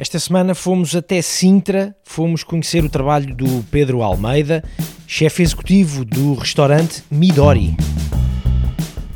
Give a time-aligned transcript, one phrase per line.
[0.00, 4.64] Esta semana fomos até Sintra, fomos conhecer o trabalho do Pedro Almeida,
[5.06, 7.76] chefe executivo do restaurante Midori.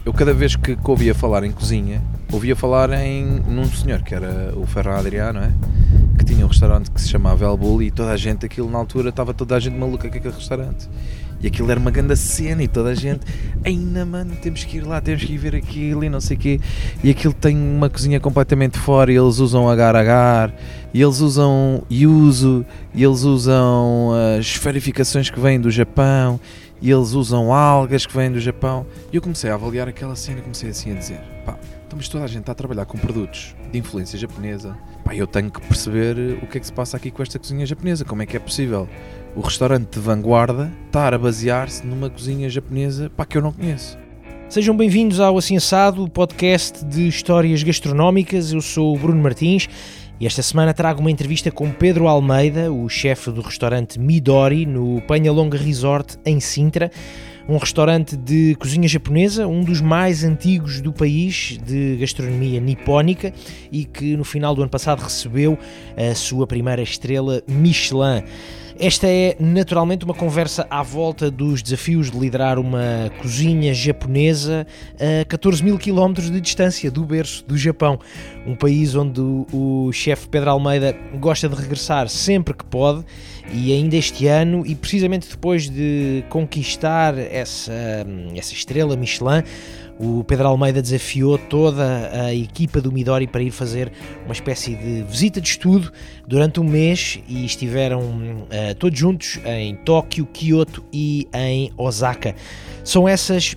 [0.04, 4.52] Eu cada vez que, ouvia falar em cozinha, ouvia falar em num senhor que era
[4.54, 5.50] o Ferran Adriano, é?
[6.18, 8.76] que tinha um restaurante que se chamava El Bull e toda a gente, aquilo na
[8.76, 10.86] altura, estava toda a gente maluca com aquele restaurante.
[11.44, 13.20] E aquilo era uma grande cena e toda a gente,
[13.62, 16.40] ainda mano, temos que ir lá, temos que ir ver aquilo e não sei o
[16.40, 16.58] quê.
[17.02, 20.54] E aquilo tem uma cozinha completamente fora e eles usam agar-agar,
[20.94, 26.40] e eles usam yuzu, e eles usam as esferificações que vêm do Japão,
[26.80, 28.86] e eles usam algas que vêm do Japão.
[29.12, 32.08] E eu comecei a avaliar aquela cena e comecei assim a dizer, pá, então mas
[32.08, 35.60] toda a gente está a trabalhar com produtos de influência japonesa, pá, eu tenho que
[35.60, 38.34] perceber o que é que se passa aqui com esta cozinha japonesa, como é que
[38.34, 38.88] é possível
[39.36, 43.98] o restaurante de vanguarda estar a basear-se numa cozinha japonesa pá, que eu não conheço.
[44.48, 48.52] Sejam bem-vindos ao Assim Assado, podcast de histórias gastronómicas.
[48.52, 49.68] Eu sou o Bruno Martins
[50.20, 55.00] e esta semana trago uma entrevista com Pedro Almeida, o chefe do restaurante Midori, no
[55.02, 56.90] Penhalonga Resort, em Sintra.
[57.48, 63.34] Um restaurante de cozinha japonesa, um dos mais antigos do país, de gastronomia nipónica
[63.70, 65.58] e que no final do ano passado recebeu
[65.96, 68.22] a sua primeira estrela Michelin.
[68.78, 74.66] Esta é naturalmente uma conversa à volta dos desafios de liderar uma cozinha japonesa
[74.98, 78.00] a 14 mil quilómetros de distância do berço do Japão,
[78.44, 83.04] um país onde o, chefe Pedro Almeida gosta de regressar sempre que pode
[83.52, 87.72] e ainda este ano, e precisamente depois de conquistar essa,
[88.34, 89.44] essa estrela Michelin,
[89.98, 93.92] o Pedro Almeida desafiou toda a equipa do Midori para ir fazer
[94.24, 95.92] uma espécie de visita de estudo
[96.26, 102.34] durante um mês e estiveram uh, todos juntos em Tóquio, Kyoto e em Osaka.
[102.82, 103.56] São essas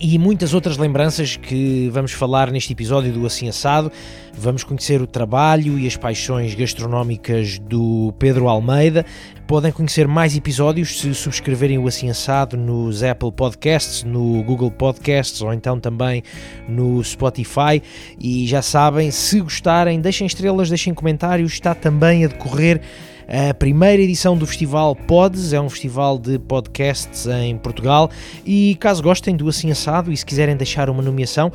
[0.00, 3.90] e muitas outras lembranças que vamos falar neste episódio do Assim Assado.
[4.36, 9.06] Vamos conhecer o trabalho e as paixões gastronómicas do Pedro Almeida.
[9.46, 15.40] Podem conhecer mais episódios se subscreverem o Assim Assado nos Apple Podcasts, no Google Podcasts
[15.40, 16.22] ou então também
[16.68, 17.80] no Spotify.
[18.18, 21.52] E já sabem, se gostarem, deixem estrelas, deixem comentários.
[21.52, 22.80] Está também a decorrer
[23.28, 28.10] a primeira edição do festival Pods, é um festival de podcasts em Portugal.
[28.44, 31.52] E caso gostem do Assim Assado e se quiserem deixar uma nomeação,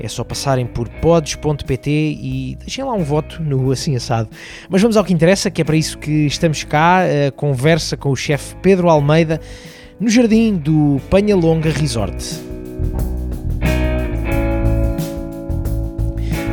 [0.00, 4.28] é só passarem por pods.pt e deixem lá um voto no Assim Assado.
[4.68, 7.02] Mas vamos ao que interessa, que é para isso que estamos cá.
[7.36, 9.40] Conversa com o chefe Pedro Almeida
[10.00, 12.16] no jardim do Panhalonga Resort.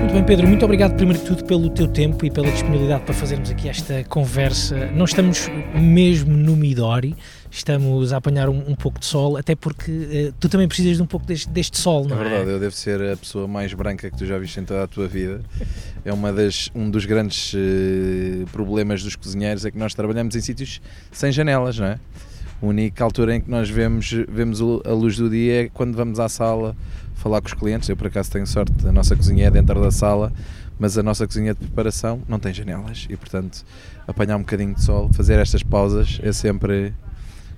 [0.10, 3.14] Muito bem, Pedro, muito obrigado primeiro de tudo pelo teu tempo e pela disponibilidade para
[3.14, 4.88] fazermos aqui esta conversa.
[4.88, 7.16] Não estamos mesmo no Midori,
[7.52, 11.04] estamos a apanhar um, um pouco de sol, até porque uh, tu também precisas de
[11.04, 12.22] um pouco deste, deste sol, não é?
[12.22, 14.84] É verdade, eu devo ser a pessoa mais branca que tu já viste em toda
[14.84, 15.42] a tua vida.
[16.04, 20.42] É uma das, um dos grandes uh, problemas dos cozinheiros é que nós trabalhamos em
[20.42, 20.82] sítios
[21.12, 22.00] sem janelas, não é?
[22.60, 26.20] A única altura em que nós vemos, vemos a luz do dia é quando vamos
[26.20, 26.76] à sala
[27.20, 27.88] falar com os clientes.
[27.90, 30.32] Eu, por acaso, tenho sorte, a nossa cozinha é dentro da sala,
[30.80, 33.64] mas a nossa cozinha de preparação não tem janelas e, portanto,
[34.08, 36.94] apanhar um bocadinho de sol, fazer estas pausas é sempre.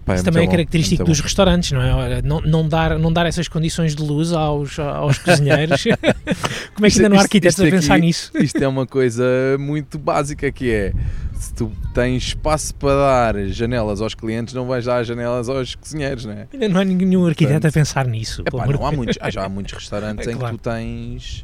[0.05, 2.21] Pá, é Isso também é bom, característico é dos restaurantes, não é?
[2.21, 5.83] Não, não, dar, não dar essas condições de luz aos, aos cozinheiros.
[6.73, 8.31] Como é que ainda não há arquitetos a pensar aqui, nisso?
[8.35, 9.23] Isto é uma coisa
[9.59, 10.93] muito básica que é
[11.41, 16.23] se tu tens espaço para dar janelas aos clientes, não vais dar janelas aos cozinheiros,
[16.25, 16.47] não é?
[16.53, 18.43] Ainda não há nenhum arquiteto Portanto, a pensar nisso.
[18.45, 20.55] Epá, não há muitos, já há muitos restaurantes é, em claro.
[20.55, 21.43] que tu tens,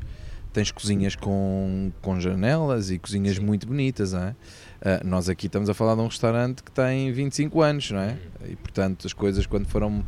[0.53, 3.41] tens cozinhas com, com janelas e cozinhas Sim.
[3.41, 4.35] muito bonitas, não é?
[4.81, 8.17] Uh, nós aqui estamos a falar de um restaurante que tem 25 anos, não é?
[8.47, 10.03] E portanto as coisas quando foram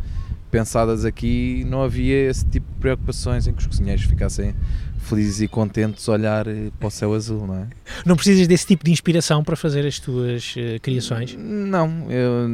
[0.52, 4.56] pensadas aqui não havia esse tipo de preocupações em que os cozinheiros ficassem
[5.00, 7.68] felizes e contentes a olhar eh, para o céu azul, não é?
[8.06, 11.36] Não precisas desse tipo de inspiração para fazer as tuas uh, criações?
[11.38, 12.48] Não, eu,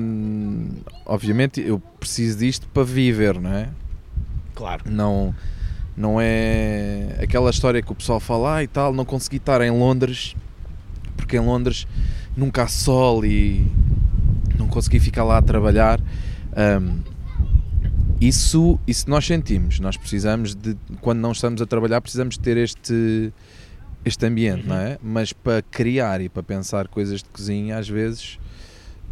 [1.06, 3.70] obviamente eu preciso disto para viver, não é?
[4.54, 4.84] Claro.
[4.90, 5.36] Não,
[5.98, 9.72] não é aquela história que o pessoal fala ah, e tal, não consegui estar em
[9.72, 10.36] Londres
[11.26, 11.88] porque em Londres
[12.38, 13.66] nunca há sol e
[14.60, 16.00] não consegui ficar lá a trabalhar.
[16.56, 17.00] Um,
[18.22, 23.34] isso, isso nós sentimos, nós precisamos de, quando não estamos a trabalhar, precisamos ter este,
[24.06, 24.70] este ambiente, uhum.
[24.70, 25.00] não é?
[25.02, 28.38] Mas para criar e para pensar coisas de cozinha, às vezes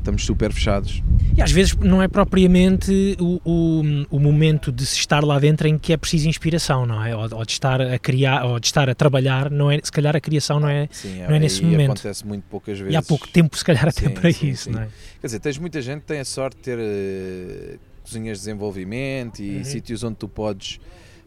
[0.04, 1.02] estamos super fechados.
[1.36, 5.68] E às vezes não é propriamente o, o, o, momento de se estar lá dentro
[5.68, 7.16] em que é preciso inspiração, não é?
[7.16, 9.80] Ou, ou, de estar a criar, ou de estar a trabalhar, não é?
[9.82, 11.92] Se calhar a criação não é, sim, não é nesse momento.
[11.92, 12.94] acontece muito poucas vezes.
[12.94, 14.90] E há pouco tempo, se calhar, até sim, para sim, isso, não é?
[15.20, 19.42] Quer dizer, tens muita gente que tem a sorte de ter uh, cozinhas de desenvolvimento
[19.42, 19.64] e uhum.
[19.64, 20.80] sítios onde tu podes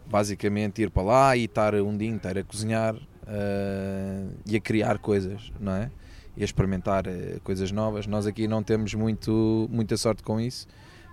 [0.08, 4.98] basicamente ir para lá e estar um dia inteiro a cozinhar uh, e a criar
[4.98, 5.90] coisas, não é?
[6.36, 8.06] E a experimentar uh, coisas novas.
[8.06, 10.66] Nós aqui não temos muito, muita sorte com isso.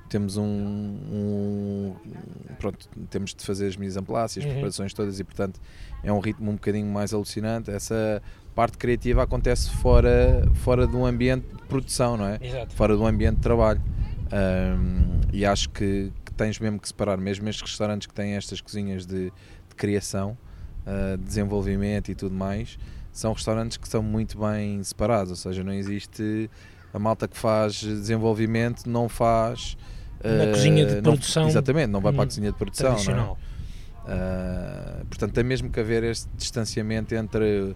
[0.09, 1.95] Temos um, um
[2.59, 4.51] pronto, temos de fazer as mise en place, as uhum.
[4.51, 5.59] preparações todas e portanto
[6.03, 7.71] é um ritmo um bocadinho mais alucinante.
[7.71, 8.21] Essa
[8.53, 12.37] parte criativa acontece fora, fora de um ambiente de produção, não é?
[12.41, 12.75] Exato.
[12.75, 13.81] Fora do ambiente de trabalho.
[14.33, 18.61] Um, e acho que, que, tens mesmo que separar, mesmo estes restaurantes que têm estas
[18.61, 20.37] cozinhas de, de criação,
[20.85, 22.77] uh, desenvolvimento e tudo mais,
[23.13, 26.49] são restaurantes que são muito bem separados, ou seja, não existe
[26.93, 29.77] a malta que faz desenvolvimento não faz
[30.23, 32.87] na uh, cozinha de produção não, exatamente, não vai para a hum, cozinha de produção
[32.87, 32.89] é?
[32.91, 33.37] tradicional.
[34.03, 37.75] Uh, portanto, tem mesmo que haver este distanciamento entre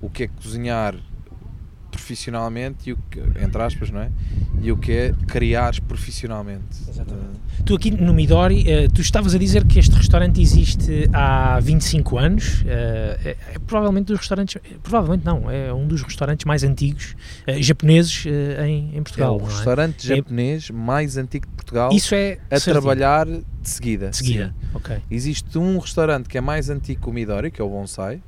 [0.00, 0.94] o que é cozinhar
[1.96, 4.10] profissionalmente e o que, entre aspas, não é?
[4.62, 6.64] E o que é criar profissionalmente.
[6.88, 7.40] Exatamente.
[7.64, 12.18] Tu aqui no Midori, uh, tu estavas a dizer que este restaurante existe há 25
[12.18, 17.16] anos, uh, é, é, provavelmente dos restaurantes, provavelmente não, é um dos restaurantes mais antigos
[17.58, 18.24] japoneses
[18.64, 19.38] em, em, Portugal.
[19.40, 20.16] É o restaurante é?
[20.16, 22.74] japonês mais antigo de Portugal Isso é a certinho.
[22.74, 24.10] trabalhar de seguida.
[24.10, 24.68] De seguida, sim.
[24.74, 24.98] ok.
[25.10, 28.20] Existe um restaurante que é mais antigo que o Midori, que é o Bonsai,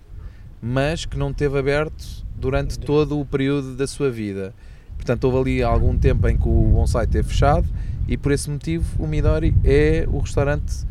[0.61, 4.55] mas que não teve aberto durante todo o período da sua vida.
[4.97, 7.67] Portanto, houve ali algum tempo em que o bonsai teve fechado
[8.07, 10.87] e por esse motivo o Midori é o restaurante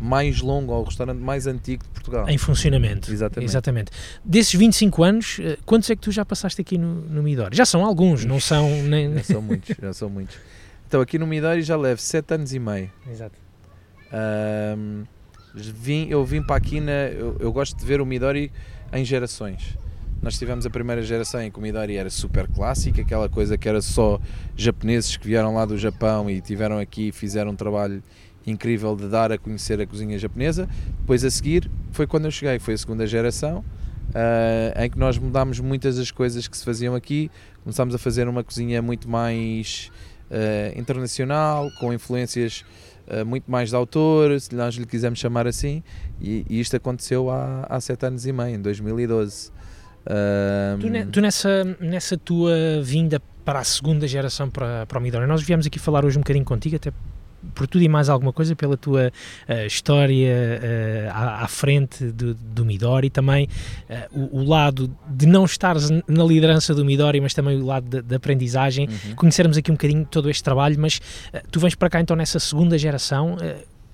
[0.00, 2.28] mais longo, ou o restaurante mais antigo de Portugal.
[2.28, 3.12] Em funcionamento.
[3.12, 3.48] Exatamente.
[3.48, 3.90] Exatamente.
[4.24, 7.56] Desses 25 anos, eh, quantos é que tu já passaste aqui no, no Midori?
[7.56, 9.14] Já são alguns, não são nem...
[9.14, 10.36] Já são muitos, já são muitos.
[10.88, 12.90] Então aqui no Midori já levo 7 anos e meio.
[13.08, 13.38] Exato.
[14.76, 15.04] Um,
[15.54, 18.50] vim, eu vim para aqui, na, eu, eu gosto de ver o Midori
[18.92, 19.78] em gerações.
[20.22, 23.68] Nós tivemos a primeira geração em que o Midori era super clássica, aquela coisa que
[23.68, 24.20] era só
[24.56, 28.00] japoneses que vieram lá do Japão e tiveram aqui e fizeram um trabalho
[28.46, 30.68] incrível de dar a conhecer a cozinha japonesa.
[31.00, 33.64] Depois a seguir foi quando eu cheguei, foi a segunda geração,
[34.10, 37.28] uh, em que nós mudámos muitas das coisas que se faziam aqui,
[37.64, 39.90] começámos a fazer uma cozinha muito mais
[40.30, 42.64] uh, internacional, com influências
[43.08, 45.82] uh, muito mais de autor, se nós lhe quisermos chamar assim,
[46.20, 49.50] e, e isto aconteceu há, há sete anos e meio, em 2012.
[50.80, 55.26] Tu, ne, tu, nessa, nessa tua vinda para a segunda geração para, para o Midori,
[55.26, 56.92] nós viemos aqui falar hoje um bocadinho contigo, até
[57.54, 59.12] por tudo e mais alguma coisa, pela tua
[59.48, 63.48] uh, história uh, à, à, frente do, do Midori, também
[63.90, 68.02] uh, o, o, lado de não estares na liderança do Midori, mas também o lado
[68.02, 69.14] da aprendizagem, uhum.
[69.16, 71.00] conhecermos aqui um bocadinho todo este trabalho, mas
[71.50, 73.36] tu vens para cá então nessa segunda geração,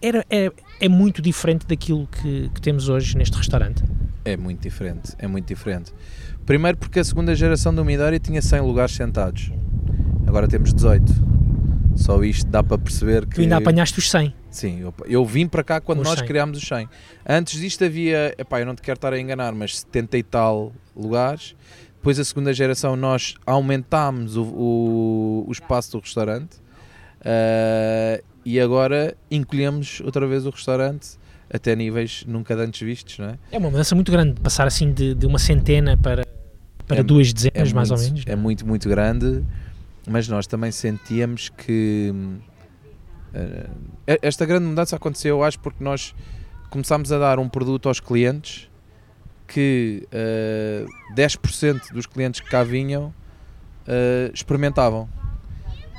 [0.01, 3.83] era, é, é muito diferente daquilo que, que temos hoje neste restaurante?
[4.29, 5.93] É muito diferente, é muito diferente.
[6.45, 9.51] Primeiro porque a segunda geração do Midori tinha 100 lugares sentados,
[10.27, 11.29] agora temos 18.
[11.97, 13.37] Só isto dá para perceber que.
[13.37, 14.33] Tu ainda apanhaste os 100.
[14.51, 16.29] Sim, eu, eu vim para cá quando nós 100.
[16.29, 16.89] criámos os 100.
[17.29, 20.73] Antes disto havia, epá, eu não te quero estar a enganar, mas 70 e tal
[20.95, 21.57] lugares.
[21.97, 26.59] Depois a segunda geração nós aumentámos o, o, o espaço do restaurante
[27.21, 31.18] uh, e agora encolhemos outra vez o restaurante
[31.53, 33.39] até níveis nunca antes vistos, não é?
[33.53, 36.27] É uma mudança muito grande, passar assim de, de uma centena para,
[36.87, 38.25] para é, duas dezenas, é mais muito, ou menos.
[38.27, 39.45] É, é muito, muito grande,
[40.07, 42.13] mas nós também sentíamos que
[43.35, 43.71] uh,
[44.23, 46.15] esta grande mudança aconteceu, acho, porque nós
[46.71, 48.69] começámos a dar um produto aos clientes
[49.47, 50.87] que uh,
[51.17, 55.09] eh, 10% dos clientes que cá vinham uh, experimentavam.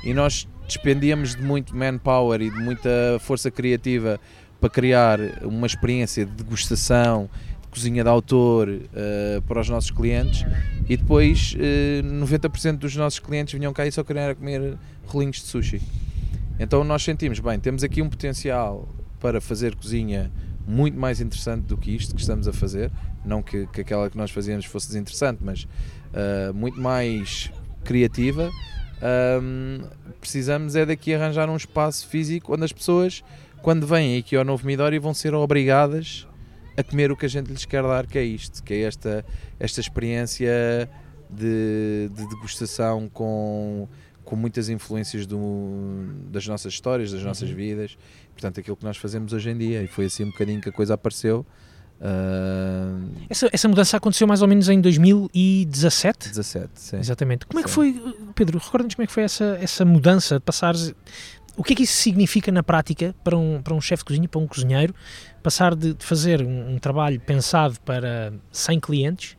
[0.04, 4.20] E nós despendíamos de muito manpower e de muita força criativa
[4.60, 7.28] para criar uma experiência de degustação,
[7.62, 10.44] de cozinha de autor uh, para os nossos clientes
[10.88, 14.76] e depois uh, eh, 90% dos nossos clientes vinham cá e só queriam comer
[15.06, 15.80] rolinhos de sushi.
[16.58, 18.88] Então nós sentimos, bem, temos aqui um potencial
[19.18, 20.30] para fazer cozinha
[20.66, 22.90] muito mais interessante do que isto que estamos a fazer.
[23.24, 27.50] Não que, que aquela que nós fazíamos fosse desinteressante, mas uh, muito mais
[27.84, 28.50] criativa.
[29.42, 29.80] Um,
[30.20, 33.24] precisamos é daqui arranjar um espaço físico onde as pessoas
[33.62, 36.26] quando vêm aqui ao Novo Midori vão ser obrigadas
[36.76, 39.24] a comer o que a gente lhes quer dar, que é isto, que é esta,
[39.58, 40.88] esta experiência
[41.28, 43.88] de, de degustação com,
[44.24, 45.38] com muitas influências do,
[46.30, 47.54] das nossas histórias, das nossas uhum.
[47.54, 47.98] vidas,
[48.32, 50.72] portanto aquilo que nós fazemos hoje em dia, e foi assim um bocadinho que a
[50.72, 51.46] coisa apareceu.
[52.00, 53.10] Uh...
[53.28, 56.30] Essa, essa mudança aconteceu mais ou menos em 2017?
[56.30, 56.96] 17, sim.
[56.96, 57.46] Exatamente.
[57.46, 57.94] Como é que foi,
[58.34, 60.74] Pedro, recorda-nos como é que foi essa, essa mudança de passar
[61.60, 64.26] o que é que isso significa na prática para um, para um chefe de cozinha,
[64.26, 64.94] para um cozinheiro,
[65.42, 69.36] passar de, de fazer um, um, trabalho pensado para 100 clientes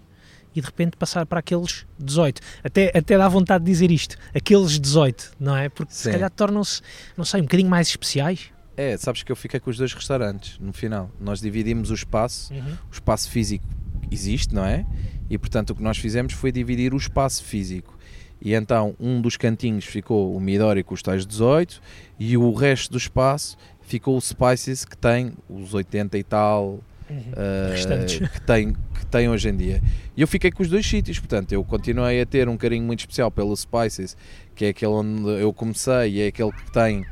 [0.54, 2.40] e de repente passar para aqueles 18?
[2.64, 5.68] Até, até dá vontade de dizer isto, aqueles 18, não é?
[5.68, 6.04] Porque Sim.
[6.04, 6.84] se calhar tornam-se,
[7.18, 8.52] não sei, um bocadinho mais especiais.
[8.78, 11.10] É, sabes que eu fiquei com os dois restaurantes no final.
[11.20, 12.78] Nós dividimos o espaço, uhum.
[12.88, 13.66] o espaço físico
[14.12, 14.86] existe, não é?
[15.28, 17.98] E portanto o que nós fizemos foi dividir o espaço físico.
[18.42, 21.82] E então um dos cantinhos ficou o Midori com os tais 18
[22.20, 26.80] e o resto do espaço ficou o Spices que tem os 80 e tal
[27.10, 27.18] Uhum.
[27.18, 29.84] uh, que, tem, que tem hoje em dia.
[30.16, 33.00] E eu fiquei com os dois sítios, portanto, eu continuei a ter um carinho muito
[33.02, 34.16] especial pelo Spices,
[34.56, 37.06] que é aquele onde eu comecei e é aquele que tem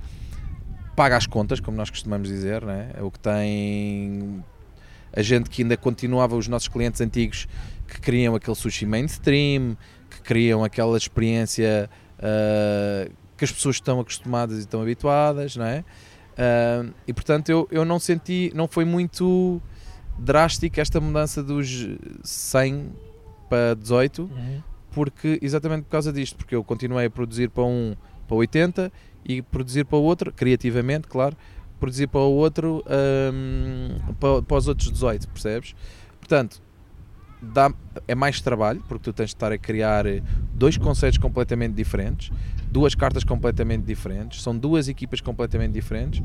[0.95, 2.91] paga as contas, como nós costumamos dizer, né?
[2.98, 4.43] é o que tem
[5.13, 7.48] a gente que ainda continuava, os nossos clientes antigos
[7.88, 9.75] que queriam aquele sushi mainstream,
[10.29, 15.79] queriam aquela experiência uh, que as pessoas estão acostumadas e estão habituadas, não é?
[15.79, 19.59] Uh, e portanto eu, eu não senti, não foi muito
[20.19, 21.89] drástica esta mudança dos
[22.24, 22.91] 100
[23.50, 24.63] para 18, uhum.
[24.91, 27.95] porque exatamente por causa disto, porque eu continuei a produzir para um
[28.27, 28.91] para 80
[29.25, 31.36] e produzir para o outro, criativamente, claro,
[31.79, 32.83] produzir para o outro
[33.33, 35.74] um, para, para os outros 18, percebes?
[36.19, 36.62] Portanto,
[37.41, 37.74] dá,
[38.08, 40.05] é mais trabalho, porque tu tens de estar a criar
[40.53, 42.31] dois conceitos completamente diferentes,
[42.72, 46.22] duas cartas completamente diferentes, são duas equipas completamente diferentes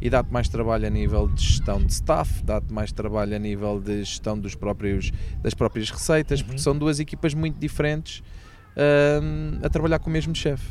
[0.00, 3.80] e dá-te mais trabalho a nível de gestão de staff, dá-te mais trabalho a nível
[3.80, 5.10] de gestão dos próprios,
[5.42, 6.62] das próprias receitas, porque uhum.
[6.62, 8.22] são duas equipas muito diferentes
[8.78, 10.64] uh, a trabalhar com o mesmo chefe.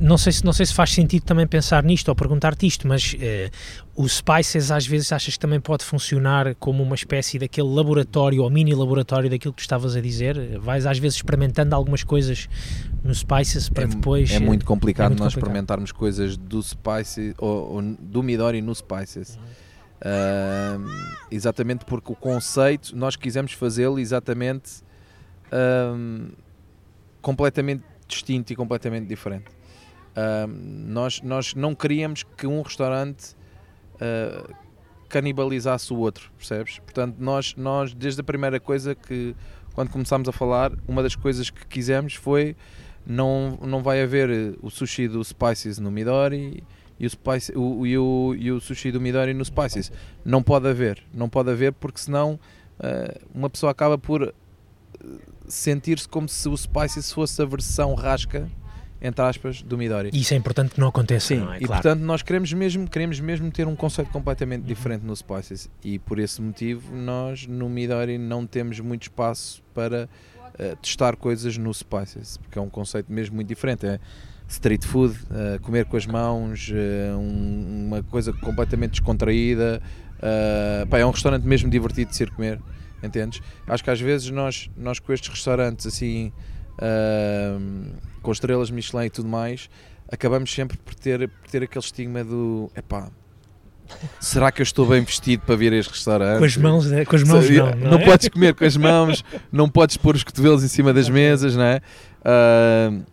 [0.00, 3.14] Não sei, se, não sei se faz sentido também pensar nisto ou perguntar-te isto, mas
[3.14, 3.50] uh,
[3.94, 8.50] o Spices às vezes achas que também pode funcionar como uma espécie daquele laboratório ou
[8.50, 10.58] mini laboratório daquilo que tu estavas a dizer?
[10.58, 12.48] Vais às vezes experimentando algumas coisas
[13.02, 14.30] no Spices para é, depois.
[14.30, 15.50] É muito complicado é muito nós complicado.
[15.50, 19.36] experimentarmos coisas do Spices ou, ou do Midori no Spices.
[19.36, 19.66] Uhum.
[19.96, 20.84] Uh,
[21.30, 24.82] exatamente porque o conceito nós quisemos fazê-lo exatamente
[25.46, 26.30] uh,
[27.26, 29.46] completamente distinto e completamente diferente.
[29.48, 33.34] Uh, nós, nós não queríamos que um restaurante
[33.94, 34.54] uh,
[35.08, 36.78] canibalizasse o outro, percebes?
[36.78, 39.34] Portanto, nós, nós, desde a primeira coisa que,
[39.74, 42.54] quando começámos a falar, uma das coisas que quisemos foi
[43.04, 46.62] não, não vai haver o sushi do Spices no Midori
[46.96, 49.90] e o, spice, o, e, o, e o sushi do Midori no Spices.
[50.24, 52.38] Não pode haver, não pode haver porque senão
[52.78, 54.32] uh, uma pessoa acaba por
[55.48, 58.48] sentir-se como se o Spices fosse a versão rasca
[59.00, 60.10] entre aspas, do Midori.
[60.12, 61.58] Isso é importante que não aconteça, Sim, não é?
[61.58, 61.82] E claro.
[61.82, 66.18] portanto nós queremos mesmo, queremos mesmo ter um conceito completamente diferente no Spices e por
[66.18, 70.08] esse motivo nós no Midori não temos muito espaço para
[70.54, 73.86] uh, testar coisas no Spices, porque é um conceito mesmo muito diferente.
[73.86, 74.00] É
[74.48, 79.82] street food, uh, comer com as mãos, uh, um, uma coisa completamente descontraída.
[80.88, 82.58] Pá, é um restaurante mesmo divertido de ser comer
[83.06, 83.40] entendes?
[83.66, 86.32] Acho que às vezes nós, nós com estes restaurantes assim,
[86.78, 89.70] uh, com estrelas Michelin e tudo mais,
[90.10, 93.10] acabamos sempre por ter, por ter aquele estigma do epá,
[94.20, 96.38] será que eu estou bem vestido para vir a este restaurante?
[96.38, 97.04] Com as mãos, né?
[97.04, 98.04] com as mãos não, não, não é?
[98.04, 101.64] podes comer com as mãos, não podes pôr os cotovelos em cima das mesas, não
[101.64, 101.80] é?
[102.20, 103.04] Uh,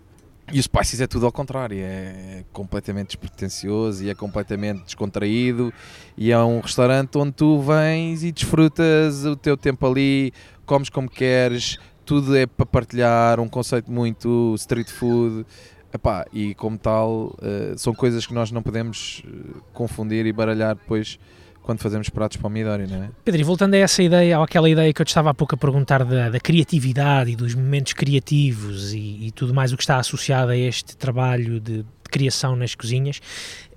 [0.54, 5.74] e o Spices é tudo ao contrário, é completamente despretensioso e é completamente descontraído.
[6.16, 10.32] E é um restaurante onde tu vens e desfrutas o teu tempo ali,
[10.64, 15.44] comes como queres, tudo é para partilhar, um conceito muito street food,
[15.92, 20.76] Epá, e como tal, uh, são coisas que nós não podemos uh, confundir e baralhar
[20.76, 21.20] depois
[21.64, 23.10] quando fazemos pratos para o Midori, não é?
[23.24, 25.58] Pedro, e voltando a essa ideia, àquela ideia que eu te estava há pouco a
[25.58, 29.98] perguntar da, da criatividade e dos momentos criativos e, e, tudo mais o que está
[29.98, 33.20] associado a este trabalho de, criação nas cozinhas,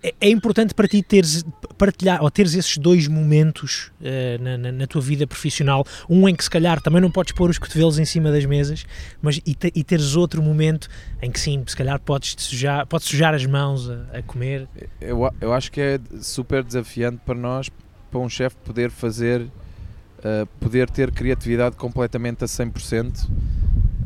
[0.02, 1.42] é, é, importante para ti teres,
[1.78, 6.34] partilhar, ou teres esses dois momentos uh, na, na, na, tua vida profissional, um em
[6.34, 8.84] que se calhar também não podes pôr os cotovelos em cima das mesas,
[9.22, 10.86] mas e, te, e teres outro momento
[11.22, 14.68] em que sim, se calhar podes sujar, podes sujar as mãos a, a comer.
[15.00, 17.70] Eu, eu acho que é super desafiante para nós,
[18.10, 23.26] para um chefe poder fazer, uh, poder ter criatividade completamente a 100%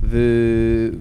[0.02, 0.92] de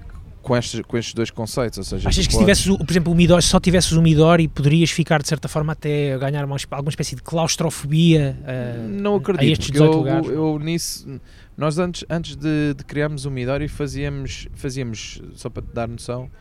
[0.49, 1.77] com estes, com estes dois conceitos.
[1.77, 4.89] Ou seja, Achas que se tivesses, por exemplo, o Midori, só tivesses o Midori, poderias
[4.89, 9.43] ficar de certa forma até a ganhar uma, alguma espécie de claustrofobia uh, não acredito,
[9.43, 10.27] a estes 18 eu, lugares?
[10.27, 11.21] Eu, nisso,
[11.55, 16.31] nós antes, antes de, de criarmos o Midori fazíamos, fazíamos, só para te dar noção,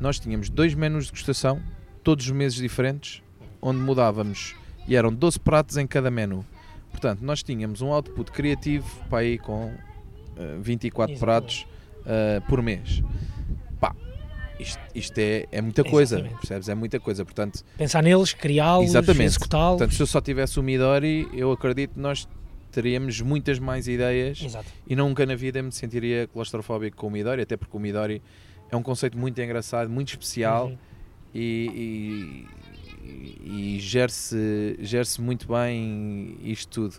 [0.00, 1.60] nós tínhamos dois menus de degustação,
[2.02, 3.22] todos os meses diferentes,
[3.60, 4.54] onde mudávamos
[4.86, 6.42] e eram 12 pratos em cada menu.
[6.90, 11.18] Portanto, nós tínhamos um output criativo para aí com uh, 24 Exatamente.
[11.18, 11.66] pratos
[12.00, 13.02] uh, por mês.
[13.80, 13.94] Pá,
[14.58, 16.40] isto, isto é, é muita coisa, Exatamente.
[16.40, 16.68] percebes?
[16.68, 17.64] É muita coisa, portanto...
[17.76, 19.78] Pensar neles, criá-los, executá-los...
[19.78, 22.28] Portanto, se eu só tivesse o Midori, eu acredito que nós
[22.70, 24.66] teríamos muitas mais ideias Exato.
[24.86, 28.22] e nunca na vida me sentiria claustrofóbico com o Midori, até porque o Midori
[28.70, 30.78] é um conceito muito engraçado, muito especial uhum.
[31.34, 32.46] e,
[33.04, 36.96] e, e gere-se gere muito bem isto tudo.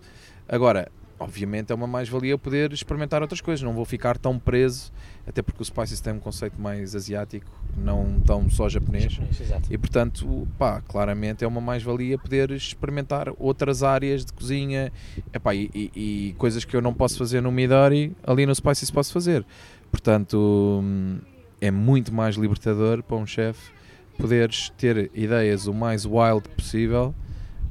[0.48, 4.92] Agora, obviamente é uma mais-valia poder experimentar outras coisas, não vou ficar tão preso,
[5.28, 7.46] até porque o Spices tem um conceito mais asiático,
[7.78, 9.12] não tão só japonês.
[9.14, 9.64] Japonês.
[9.70, 14.92] E portanto, pá, claramente é uma mais-valia poder experimentar outras áreas de cozinha
[15.34, 15.92] epá, e, e-
[16.30, 19.46] e coisas que eu não posso fazer no Midori, ali no Spices posso fazer.
[19.92, 21.20] Portanto, hum,
[21.60, 23.72] é muito mais libertador para um chefe
[24.18, 27.14] poderes ter ideias o mais wild possível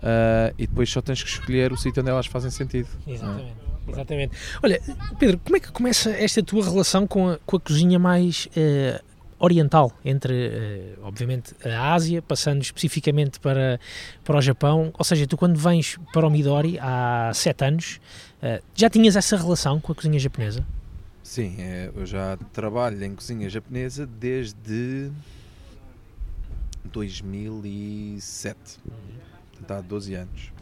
[0.03, 2.89] ah, e depois só tens que escolher o sítio onde elas fazem sentido.
[3.07, 3.13] é?
[3.13, 3.69] Exatamente.
[3.89, 4.37] Exatamente.
[4.63, 4.83] Olha,
[5.19, 9.01] Pedro, como é que começa esta tua relação com a, com a cozinha mais eh,
[9.39, 13.81] oriental, entre, eh, obviamente, a Ásia, passando especificamente para,
[14.23, 14.93] para o Japão?
[14.93, 17.99] Ou seja, tu quando vens para o Midori há sete anos,
[18.75, 20.65] já tinhas essa relação com a cozinha japonesa?
[21.23, 25.11] Sim, é, eu já trabalho em cozinha japonesa desde
[26.85, 29.38] 2007, portanto
[29.69, 30.53] há 12 anos.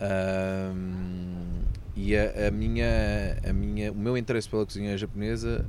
[0.00, 1.62] Ahm,
[1.94, 5.64] e a, a minha, a minha, o meu interesse pela cozinha japonesa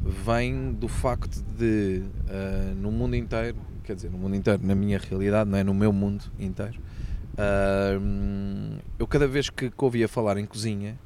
[0.00, 4.98] vem do facto de, ah, no mundo inteiro, quer dizer, no mundo inteiro, na minha
[4.98, 6.80] realidade, não é no meu mundo inteiro,
[7.36, 10.98] ahm, eu cada vez que, que ouvia falar em cozinha,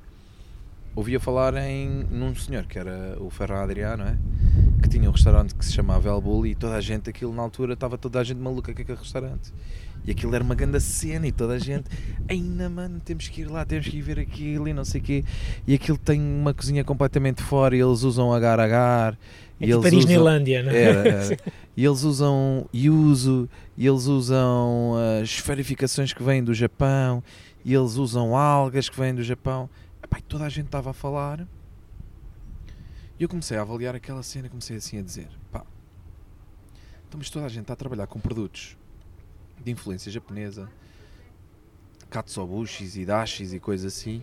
[0.95, 4.17] ouvia falar em num senhor que era o Ferran Adrià, não é?
[4.83, 7.43] Que tinha um restaurante que se chamava El Bulli e toda a gente, aquilo na
[7.43, 9.53] altura, estava toda a gente maluca com aquele restaurante.
[10.07, 11.91] E aquilo era uma grande cena e toda a gente,
[12.29, 15.05] ainda mano, temos que ir lá, temos que ir ver aquilo e não sei o
[15.05, 15.25] quê.
[15.67, 19.19] E aquilo tem uma cozinha completamente fora e eles usam agar-agar.
[19.61, 20.83] É tipo Neilândia, não é?
[20.83, 21.37] era.
[21.77, 27.23] E eles usam yuzu, e eles usam as esferificações que vêm do Japão,
[27.63, 29.69] e eles usam algas que vêm do Japão.
[30.03, 31.47] Epá, e toda a gente estava a falar.
[33.21, 35.67] E eu comecei a avaliar aquela cena, comecei assim a dizer: pá,
[37.07, 38.75] então, mas toda a gente está a trabalhar com produtos
[39.63, 40.69] de influência japonesa,
[42.11, 44.23] katsuobushis e dashis e coisas assim.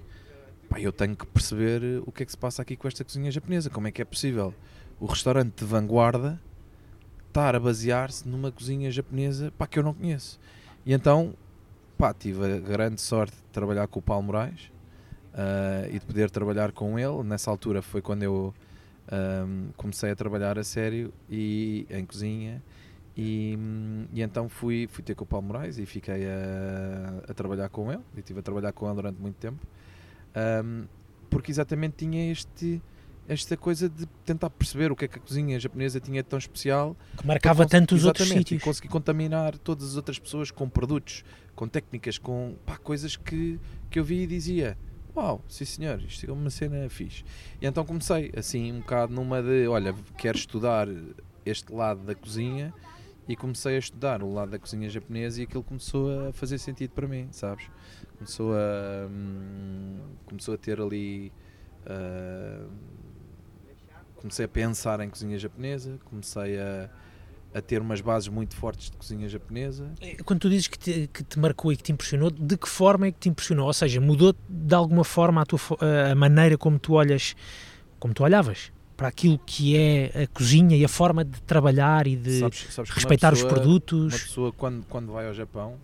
[0.70, 3.30] Pá, eu tenho que perceber o que é que se passa aqui com esta cozinha
[3.32, 3.70] japonesa.
[3.70, 4.54] Como é que é possível
[5.00, 6.40] o restaurante de vanguarda
[7.28, 10.40] estar a basear-se numa cozinha japonesa pá, que eu não conheço.
[10.86, 11.34] E então,
[11.98, 14.72] pá, tive a grande sorte de trabalhar com o Paulo Moraes
[15.34, 17.24] ah, e de poder trabalhar com ele.
[17.24, 18.54] Nessa altura foi quando eu
[19.12, 22.62] ahm, comecei a trabalhar a sério e em cozinha.
[23.16, 23.58] E,
[24.12, 27.92] e então fui, fui ter com o Paulo Moraes e fiquei a, a trabalhar com
[27.92, 28.02] ele.
[28.16, 29.66] E estive a trabalhar com ele durante muito tempo.
[30.36, 30.86] Ahm,
[31.30, 32.82] porque exatamente tinha este,
[33.28, 36.38] esta coisa de tentar perceber o que é que a cozinha japonesa tinha de tão
[36.38, 38.62] especial Que marcava tanto os outros sítios.
[38.62, 41.24] E conseguir contaminar todas as outras pessoas com produtos,
[41.56, 44.78] com técnicas, com pá, coisas que, que eu vi e dizia:
[45.16, 47.24] Uau, sim senhor, isto é uma cena fixe.
[47.62, 50.88] E então comecei assim um bocado numa de: Olha, quero estudar
[51.46, 52.74] este lado da cozinha.
[53.28, 56.92] E comecei a estudar o lado da cozinha japonesa e aquilo começou a fazer sentido
[56.92, 57.70] para mim, sabes?
[58.18, 59.08] Começou a.
[59.10, 61.32] hum, começou a ter ali.
[61.86, 62.66] ah,
[64.18, 66.90] comecei a pensar em cozinha japonesa, comecei a,
[67.54, 69.90] a ter umas bases muito fortes de cozinha japonesa.
[70.26, 73.08] Quando tu dizes que te, que te marcou e que te impressionou, de que forma
[73.08, 73.68] é que te impressionou?
[73.68, 75.60] Ou seja, mudou de alguma forma a, tua,
[76.12, 77.36] a maneira como tu olhas,
[78.00, 82.16] como tu olhavas para aquilo que é a cozinha e a forma de trabalhar e
[82.16, 84.14] de Sabes- sabes respeitar os pessoa- produtos?
[84.14, 85.78] Uma pessoa, quando, quando vai ao Japão,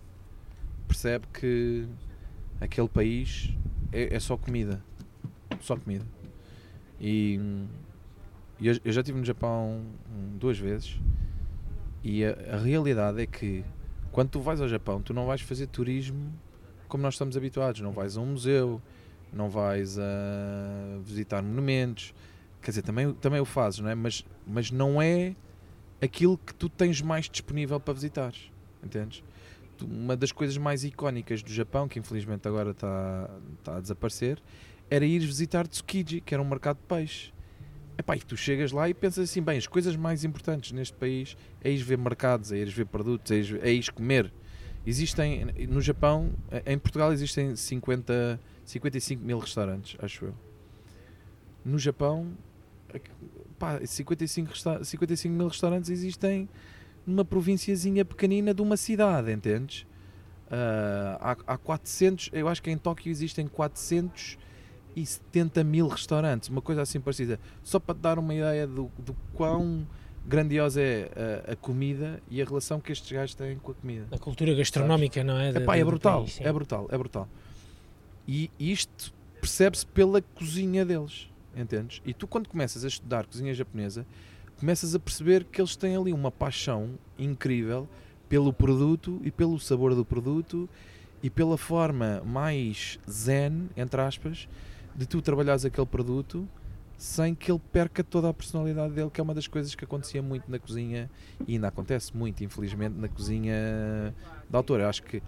[0.86, 1.86] percebe que
[2.60, 3.50] aquele país
[3.92, 4.82] é, é só comida.
[5.60, 6.04] Só comida.
[7.00, 7.38] E,
[8.60, 10.98] e eu, eu já estive no Japão hum, duas vezes.
[12.04, 13.64] E a, a realidade é que
[14.12, 16.32] quando tu vais ao Japão, tu não vais fazer turismo
[16.88, 17.80] como nós estamos habituados.
[17.80, 18.80] Não vais a um museu,
[19.32, 22.12] não vais a visitar monumentos.
[22.62, 23.94] Quer dizer, também, também o fazes, não é?
[23.94, 25.34] Mas, mas não é
[26.00, 28.50] aquilo que tu tens mais disponível para visitares.
[28.82, 29.22] Entendes?
[29.82, 34.42] Uma das coisas mais icónicas do Japão, que infelizmente agora está, está a desaparecer,
[34.90, 37.32] era ir visitar Tsukiji, que era um mercado de peixe.
[37.96, 41.36] Epá, e tu chegas lá e pensas assim, bem, as coisas mais importantes neste país
[41.62, 44.32] é ir ver mercados, é ir ver produtos, é ir, é ir comer.
[44.86, 46.30] Existem, no Japão,
[46.64, 50.34] em Portugal existem 50, 55 mil restaurantes, acho eu.
[51.62, 52.32] No Japão,
[53.58, 56.48] pá, 55, resta- 55 mil restaurantes existem
[57.06, 59.86] numa provínciazinha pequenina de uma cidade, entendes?
[60.50, 66.82] Ah, há, há 400, eu acho que em Tóquio existem 470 mil restaurantes, uma coisa
[66.82, 67.38] assim parecida.
[67.62, 69.86] Só para te dar uma ideia do, do quão
[70.26, 74.06] grandiosa é a, a comida e a relação que estes gajos têm com a comida.
[74.10, 75.50] A cultura gastronómica, não é?
[75.50, 77.28] Epá, é brutal, país, é brutal, é brutal.
[78.28, 82.00] E isto percebe-se pela cozinha deles, entendes?
[82.04, 84.06] E tu quando começas a estudar cozinha japonesa,
[84.58, 87.88] começas a perceber que eles têm ali uma paixão incrível
[88.28, 90.68] pelo produto e pelo sabor do produto
[91.22, 94.48] e pela forma mais zen, entre aspas,
[94.94, 96.48] de tu trabalhares aquele produto
[96.96, 100.22] sem que ele perca toda a personalidade dele, que é uma das coisas que acontecia
[100.22, 101.10] muito na cozinha
[101.48, 104.14] e ainda acontece muito, infelizmente, na cozinha
[104.50, 104.86] da autora.
[104.86, 105.22] Acho que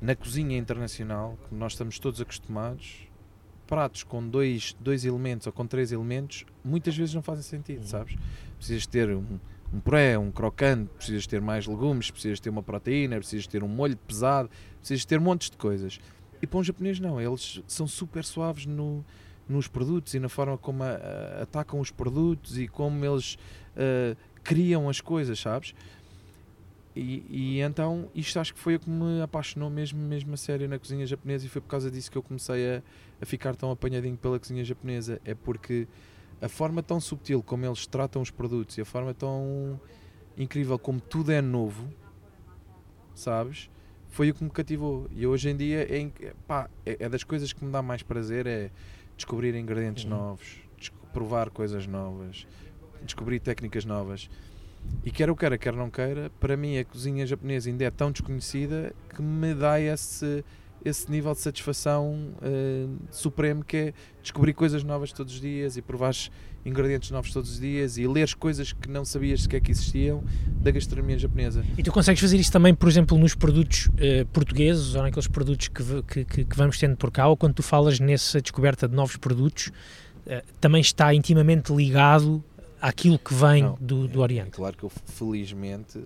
[0.00, 3.06] na cozinha internacional, que nós estamos todos acostumados,
[3.70, 8.16] pratos com dois, dois elementos ou com três elementos muitas vezes não fazem sentido, sabes?
[8.58, 9.38] Precisas ter um,
[9.72, 13.68] um puré, um crocante, precisas ter mais legumes, precisas ter uma proteína, precisas ter um
[13.68, 16.00] molho pesado, precisas ter montes de coisas.
[16.42, 19.04] E para um japonês não, eles são super suaves no,
[19.48, 23.34] nos produtos e na forma como a, a, atacam os produtos e como eles
[23.76, 25.74] uh, criam as coisas, sabes?
[26.96, 30.68] E, e, então isto acho que foi o que me apaixonou mesmo, mesmo a sério
[30.68, 32.82] na cozinha japonesa e foi por causa disso que eu comecei a,
[33.20, 35.20] a ficar tão apanhadinho pela cozinha japonesa.
[35.24, 35.86] É porque
[36.40, 39.80] a forma tão subtil como eles tratam os produtos e a forma tão
[40.36, 41.92] incrível como tudo é novo,
[43.14, 43.70] sabes?
[44.08, 45.06] Foi o que me cativou.
[45.14, 48.46] E hoje em dia é, pá, é, é das coisas que me dá mais prazer
[48.46, 48.70] é
[49.16, 50.10] descobrir ingredientes uhum.
[50.10, 50.58] novos,
[51.12, 52.46] provar coisas novas,
[53.02, 54.30] descobrir técnicas novas.
[55.04, 58.10] E quer eu queira, quer não queira, para mim a cozinha japonesa ainda é tão
[58.10, 60.42] desconhecida que me dá esse,
[60.84, 65.82] esse nível de satisfação uh, supremo que é descobrir coisas novas todos os dias e
[65.82, 66.14] provar
[66.64, 70.22] ingredientes novos todos os dias e ler coisas que não sabias sequer que existiam
[70.60, 71.64] da gastronomia japonesa.
[71.76, 75.68] E tu consegues fazer isso também, por exemplo, nos produtos uh, portugueses ou naqueles produtos
[75.68, 79.16] que, que, que, vamos tendo por cá ou quando tu falas nessa descoberta de novos
[79.16, 82.42] produtos, uh, também está intimamente ligado
[82.80, 84.48] àquilo que vem não, do, do Oriente.
[84.48, 86.02] É, claro que eu felizmente,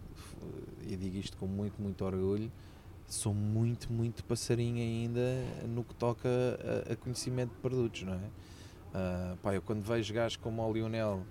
[0.86, 2.50] e digo isto com muito, muito orgulho,
[3.06, 6.28] sou muito, muito passarinho ainda no que toca
[6.88, 8.16] a, a conhecimento de produtos, não é?
[8.16, 11.24] Uh, pá, eu quando vejo gajos como o Lionel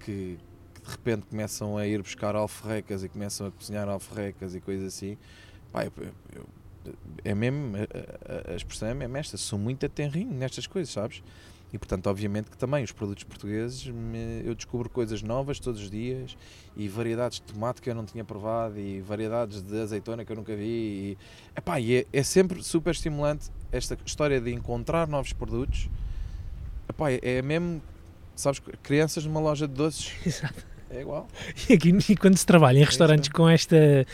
[0.00, 0.38] que,
[0.74, 4.94] que, de repente começam a ir buscar alforrecas e começam a cozinhar alforrecas e coisas
[4.94, 5.16] assim,
[5.72, 5.92] pá, eu,
[6.34, 6.46] eu,
[7.24, 11.22] é mesmo, a, a, a expressão é mesmo esta, sou muito atenrinho nestas coisas, sabes?
[11.72, 15.90] E portanto, obviamente que também os produtos portugueses me, eu descubro coisas novas todos os
[15.90, 16.36] dias
[16.76, 20.36] e variedades de tomate que eu não tinha provado e variedades de azeitona que eu
[20.36, 20.64] nunca vi.
[20.64, 21.18] E,
[21.56, 25.88] epá, e é, é sempre super estimulante esta história de encontrar novos produtos.
[26.88, 27.80] Epá, é, é mesmo,
[28.36, 30.12] sabes, crianças numa loja de doces.
[30.26, 30.72] Exato.
[30.90, 31.26] É igual.
[31.70, 34.06] E, aqui, e quando se trabalha em é restaurantes com esta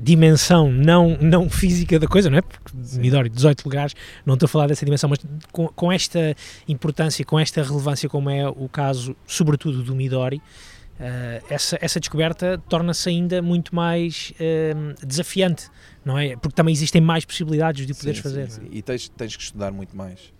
[0.00, 2.42] dimensão não, não física da coisa, não é?
[2.42, 3.00] Porque Sim.
[3.00, 5.18] Midori, 18 lugares, não estou a falar dessa dimensão, mas
[5.52, 6.34] com, com esta
[6.66, 12.56] importância, com esta relevância, como é o caso, sobretudo, do Midori, uh, essa, essa descoberta
[12.68, 15.68] torna-se ainda muito mais uh, desafiante,
[16.02, 16.34] não é?
[16.34, 18.50] Porque também existem mais possibilidades de poderes sim, fazer.
[18.50, 18.68] Sim, sim.
[18.72, 20.32] E tens, tens que estudar muito mais.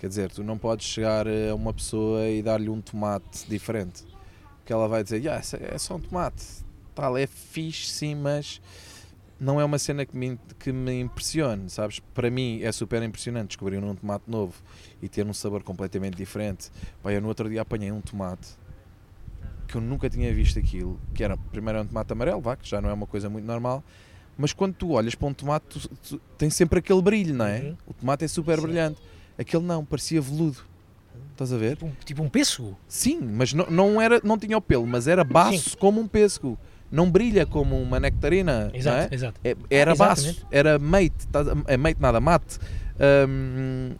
[0.00, 4.04] Quer dizer, tu não podes chegar a uma pessoa e dar-lhe um tomate diferente.
[4.64, 6.44] Que ela vai dizer, yeah, é só um tomate,
[6.94, 8.60] tal, é fixe sim, mas
[9.38, 12.00] não é uma cena que me, que me impressione, sabes?
[12.14, 14.54] Para mim é super impressionante descobrir um tomate novo
[15.02, 16.70] e ter um sabor completamente diferente.
[17.02, 18.48] Pá, eu no outro dia apanhei um tomate
[19.66, 22.68] que eu nunca tinha visto aquilo, que era, primeiro é um tomate amarelo, vá, que
[22.68, 23.82] já não é uma coisa muito normal,
[24.38, 27.60] mas quando tu olhas para um tomate, tu, tu, tem sempre aquele brilho, não é?
[27.60, 27.76] Uhum.
[27.86, 28.62] O tomate é super Sim.
[28.62, 29.00] brilhante.
[29.38, 30.58] Aquele não, parecia veludo.
[31.32, 31.76] Estás a ver?
[31.76, 32.78] Tipo um, tipo um pêssego?
[32.88, 35.76] Sim, mas não, não, era, não tinha o pelo, mas era baço Sim.
[35.78, 36.58] como um pêssego
[36.90, 38.70] não brilha como uma nectarina.
[38.72, 39.14] Exato, é?
[39.14, 39.40] exato.
[39.42, 42.58] É, era baço, era mate, tá, é mate nada, mate.
[43.28, 43.92] Um,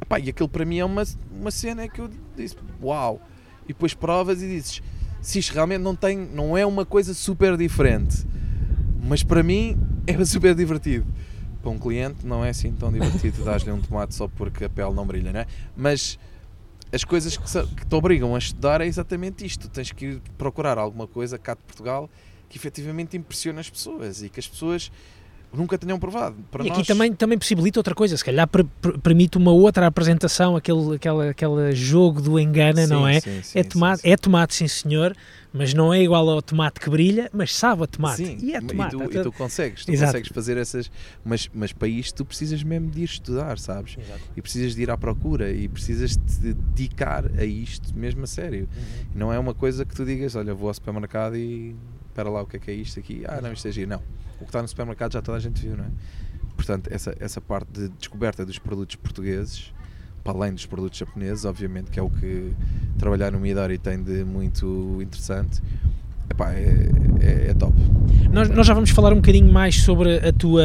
[0.00, 3.20] epá, e aquilo para mim é uma, uma cena que eu disse, uau.
[3.64, 4.82] E depois provas e dizes,
[5.20, 8.26] se isto realmente não tem, não é uma coisa super diferente,
[9.02, 11.06] mas para mim é super divertido.
[11.62, 14.92] Para um cliente não é assim tão divertido dar-lhe um tomate só porque a pele
[14.92, 15.46] não brilha, não é?
[15.74, 16.18] Mas
[16.94, 19.68] as coisas que, que, te obrigam a estudar é exatamente isto.
[19.68, 22.08] Tens que ir procurar alguma coisa cá de Portugal
[22.48, 24.92] que efetivamente impressione as pessoas e que as pessoas
[25.56, 26.36] nunca tenham provado.
[26.50, 29.86] Para e aqui também, também possibilita outra coisa, se calhar per, per, permite uma outra
[29.86, 33.20] apresentação, aquele, aquele, aquele jogo do engana, sim, não é?
[33.20, 35.16] Sim, sim, é, tomate, é tomate, sim senhor,
[35.52, 38.24] mas não é igual ao tomate que brilha, mas sabe a tomate.
[38.24, 38.96] Sim, e é tomate.
[38.96, 40.12] E tu, e tu consegues, tu Exato.
[40.12, 40.90] consegues fazer essas.
[41.24, 43.96] Mas, mas para isto tu precisas mesmo de ir estudar, sabes?
[43.96, 44.20] Exato.
[44.36, 48.68] E precisas de ir à procura e precisas te dedicar a isto mesmo a sério.
[48.76, 49.06] Uhum.
[49.14, 51.76] Não é uma coisa que tu digas, olha, vou ao supermercado e
[52.14, 53.24] espera lá o que é que é isto aqui.
[53.26, 53.90] Ah, não, isto é giro.
[53.90, 54.02] Não.
[54.36, 55.90] O que está no supermercado já toda a gente viu, não é?
[56.56, 59.72] Portanto, essa, essa parte de descoberta dos produtos portugueses
[60.22, 62.54] para além dos produtos japoneses, obviamente, que é o que
[62.96, 65.60] trabalhar no Midori tem de muito interessante.
[66.30, 66.88] Epá, é,
[67.20, 67.74] é, é top.
[68.34, 70.64] Nós, nós, já vamos falar um bocadinho mais sobre a tua,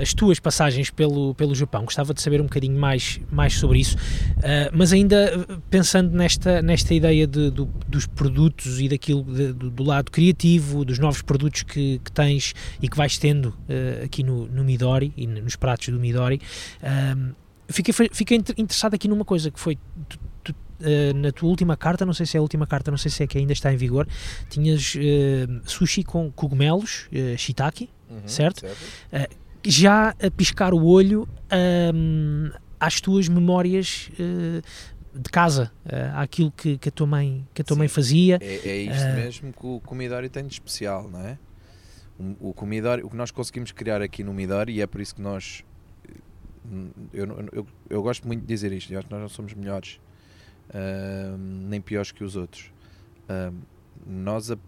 [0.00, 1.84] as tuas passagens pelo, pelo Japão.
[1.84, 3.98] Gostava de saber um bocadinho mais, mais sobre isso.
[3.98, 9.68] Uh, mas ainda pensando nesta, nesta ideia de, do, dos produtos e daquilo de, do,
[9.68, 14.22] do, lado criativo, dos novos produtos que, que tens e que vais tendo uh, aqui
[14.22, 16.40] no, no Midori e nos pratos do Midori.
[16.82, 17.34] Uh,
[17.68, 19.76] fiquei, fiquei interessado aqui numa coisa que foi.
[20.08, 20.18] Tu,
[20.82, 23.22] uh, na tua última carta, não sei se é a última carta, não sei se
[23.22, 24.06] é que ainda está em vigor,
[24.50, 24.98] tinhas uh,
[25.64, 28.60] sushi com cogumelos, uh, shiitake, uhum, certo?
[28.60, 29.36] certo.
[29.64, 31.28] já a piscar o olho
[31.94, 34.10] um, às tuas memórias
[35.14, 38.38] de casa, uh, àquilo que, que, a tua mãe, que a tua Sim, mãe fazia.
[38.40, 41.38] É, é isto mesmo que o, Comidori tem de especial, não é?
[42.18, 45.14] O, o Comidori, o que nós conseguimos criar aqui no Midori, e é por isso
[45.14, 45.64] que nós.
[47.12, 49.52] Eu, eu, eu, eu gosto muito de dizer isto, eu acho que nós não somos
[49.52, 50.00] melhores
[50.72, 52.72] uh, nem piores que os outros.
[53.28, 53.54] Uh,
[54.06, 54.58] nós a,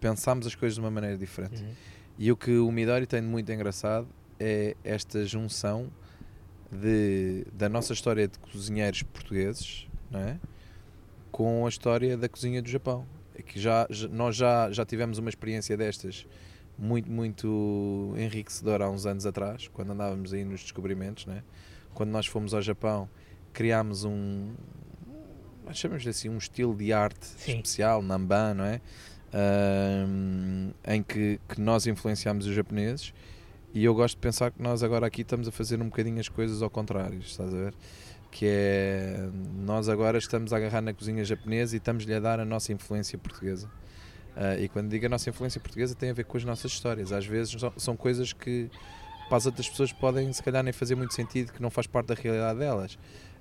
[0.00, 1.62] pensámos as coisas de uma maneira diferente.
[1.62, 1.74] Uhum.
[2.18, 4.06] E o que o Midori tem de muito engraçado
[4.38, 5.90] é esta junção
[6.70, 10.38] de, da nossa história de cozinheiros portugueses não é?
[11.30, 13.06] com a história da cozinha do Japão.
[13.34, 16.26] É que já, já, nós já, já tivemos uma experiência destas
[16.78, 21.26] muito, muito enriquecedora há uns anos atrás, quando andávamos aí nos descobrimentos.
[21.26, 21.42] Não é?
[21.92, 23.08] Quando nós fomos ao Japão,
[23.52, 24.54] criámos um,
[25.72, 27.56] chamamos assim, um estilo de arte Sim.
[27.56, 28.80] especial, Namban, não é?
[30.86, 33.12] Em que, que nós influenciamos os japoneses
[33.74, 36.28] e eu gosto de pensar que nós agora aqui estamos a fazer um bocadinho as
[36.28, 37.74] coisas ao contrário, estás a ver?
[38.30, 39.28] Que é,
[39.64, 43.18] nós agora estamos a agarrar na cozinha japonesa e estamos-lhe a dar a nossa influência
[43.18, 43.68] portuguesa.
[44.36, 47.10] Uh, e quando digo a nossa influência portuguesa tem a ver com as nossas histórias.
[47.10, 48.70] Às vezes são coisas que
[49.28, 52.06] para as outras pessoas podem se calhar nem fazer muito sentido, que não faz parte
[52.08, 52.96] da realidade delas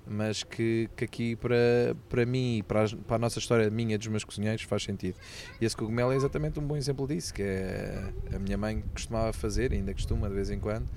[0.07, 4.07] mas que, que aqui para, para mim e para, para a nossa história minha dos
[4.07, 5.15] meus cozinheiros faz sentido.
[5.59, 9.31] E esse cogumelo é exatamente um bom exemplo disso, que é a minha mãe costumava
[9.33, 10.87] fazer, ainda costuma de vez em quando,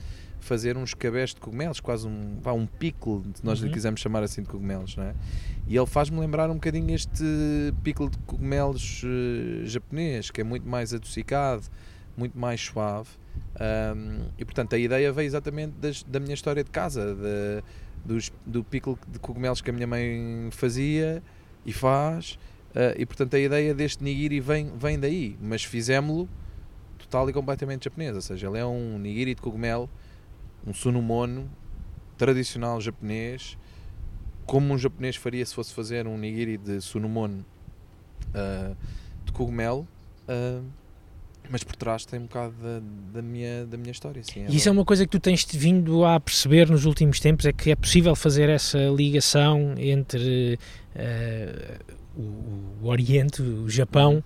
[0.40, 3.66] fazer uns cabés de cogumelos, quase um, vá, um pickle, nós uhum.
[3.66, 5.14] lhe quisermos chamar assim de cogumelos, não é?
[5.66, 7.25] E ele faz-me lembrar um bocadinho este
[7.83, 11.64] pickle de cogumelos uh, japonês, que é muito mais adocicado,
[12.16, 13.09] muito mais suave.
[13.59, 17.62] Um, e portanto a ideia veio exatamente das, da minha história de casa, de,
[18.04, 21.22] dos, do pickle de cogumelos que a minha mãe fazia
[21.64, 22.38] e faz.
[22.70, 26.28] Uh, e portanto a ideia deste nigiri vem, vem daí, mas fizemos-lo
[26.98, 28.14] total e completamente japonês.
[28.14, 29.88] Ou seja, ele é um nigiri de cogumelo,
[30.66, 31.50] um sunumono
[32.18, 33.56] tradicional japonês,
[34.44, 37.44] como um japonês faria se fosse fazer um nigiri de sunumono
[38.28, 38.76] uh,
[39.24, 39.87] de cogumelo.
[40.28, 40.64] Uh,
[41.50, 42.80] mas por trás tem um bocado da,
[43.14, 44.22] da minha, da minha história.
[44.22, 47.20] Sim, é e isso é uma coisa que tu tens vindo a perceber nos últimos
[47.20, 50.59] tempos, é que é possível fazer essa ligação entre
[50.94, 54.22] uh, o, o, Oriente, o Japão,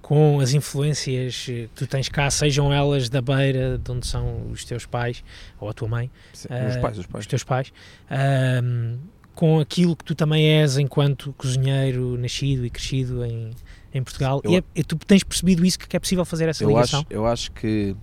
[0.00, 4.64] com as influências que tu tens cá, sejam elas da beira de onde são os
[4.64, 5.22] teus pais,
[5.58, 7.24] ou a tua mãe, Sim, uh, os, pais, os, pais.
[7.24, 7.72] os teus pais,
[8.10, 8.98] uh,
[9.34, 13.50] com aquilo que tu também és enquanto cozinheiro nascido e crescido em
[13.92, 14.40] em Portugal.
[14.44, 17.00] Eu, e, é, tu tens percebido isso, que é possível fazer essa eu ligação?
[17.00, 17.96] Acho, eu acho que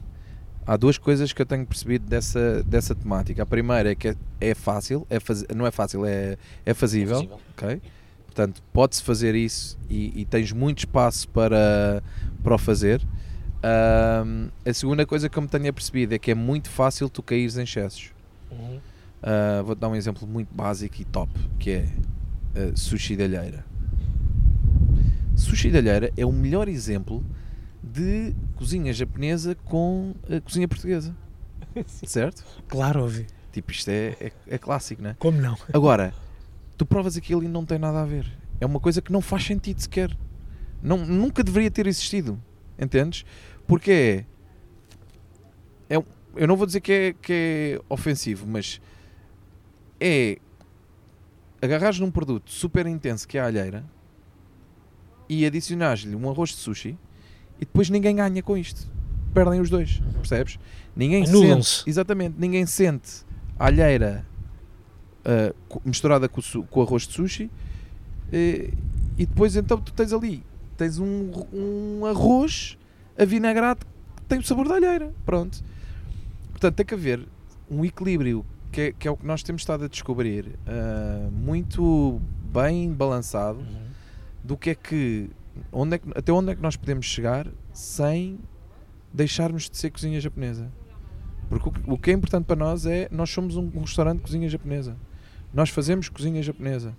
[0.65, 3.41] há duas coisas que eu tenho percebido dessa, dessa temática.
[3.41, 7.21] A primeira é que é, é fácil, é faz, não é fácil, é, é fazível.
[7.21, 7.81] É okay?
[8.25, 12.03] Portanto, pode-se fazer isso e, e, tens muito espaço para,
[12.43, 13.01] para o fazer.
[13.63, 17.23] Um, a segunda coisa que eu me tenho percebido é que é muito fácil tu
[17.23, 18.11] caíres em excessos.
[18.51, 18.77] Uhum.
[18.77, 21.85] Uh, Vou-te dar um exemplo muito básico e top, que é
[22.55, 23.65] uh, sushi de alheira.
[25.37, 27.23] Sushi de alheira é o melhor exemplo
[27.81, 31.15] de cozinha japonesa com a cozinha portuguesa.
[31.85, 32.43] certo?
[32.67, 33.27] Claro, ouvi.
[33.51, 35.15] Tipo, isto é, é, é, clássico, não é?
[35.19, 35.55] Como não?
[35.71, 36.13] Agora,
[36.75, 38.25] tu provas aquilo e não tem nada a ver.
[38.59, 40.15] É uma coisa que não faz sentido sequer.
[40.81, 42.41] Não, nunca deveria ter existido.
[42.77, 43.23] Entendes?
[43.67, 44.25] Porque
[45.89, 45.95] é.
[45.95, 46.03] é
[46.35, 48.81] eu não vou dizer que é, que é ofensivo, mas
[49.99, 50.37] é
[51.61, 53.83] agarrares num produto super intenso que é a alheira
[55.29, 56.97] e adicionares-lhe um arroz de sushi
[57.57, 58.89] e depois ninguém ganha com isto.
[59.33, 60.13] Perdem os dois, uhum.
[60.13, 60.59] percebes?
[60.95, 63.25] Ninguém sente, exatamente, ninguém sente
[63.59, 64.25] a alheira
[65.25, 67.51] uh, misturada com o, com o, arroz de sushi uh,
[68.31, 70.43] e depois então tu tens ali
[70.77, 72.77] tens um, um arroz
[73.17, 73.85] avinagrado
[74.15, 75.13] que tem o sabor da alheira.
[75.25, 75.63] Pronto.
[76.51, 77.27] Portanto, tem que haver
[77.69, 82.21] um equilíbrio que é, que é o que nós temos estado a descobrir uh, muito
[82.53, 83.59] bem balançado.
[84.47, 85.29] Do que é que,
[85.71, 88.39] onde é que até onde é que nós podemos chegar sem
[89.13, 90.71] deixarmos de ser cozinha japonesa.
[91.49, 94.23] Porque o, o que é importante para nós é nós somos um, um restaurante de
[94.23, 94.95] cozinha japonesa.
[95.53, 96.95] Nós fazemos cozinha japonesa.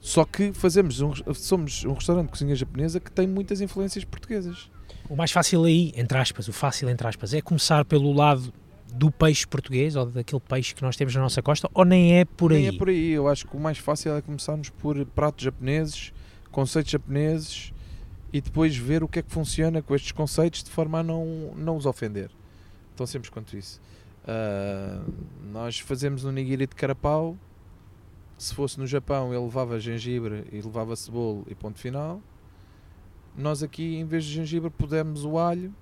[0.00, 4.70] Só que fazemos um, somos um restaurante de cozinha japonesa que tem muitas influências portuguesas.
[5.10, 8.52] O mais fácil aí, entre aspas, o fácil entre aspas, é começar pelo lado
[8.94, 12.24] do peixe português ou daquele peixe que nós temos na nossa costa ou nem é
[12.24, 12.58] por aí?
[12.60, 16.12] Nem é por aí, eu acho que o mais fácil é começarmos por pratos japoneses,
[16.50, 17.72] conceitos japoneses
[18.32, 21.52] e depois ver o que é que funciona com estes conceitos de forma a não,
[21.56, 22.30] não os ofender.
[22.96, 23.80] Tão simples quanto isso.
[24.22, 25.12] Uh,
[25.52, 27.36] nós fazemos um nigiri de carapau.
[28.38, 32.22] Se fosse no Japão, ele levava gengibre e levava cebola e ponto final.
[33.36, 35.74] Nós aqui, em vez de gengibre, pudemos o alho.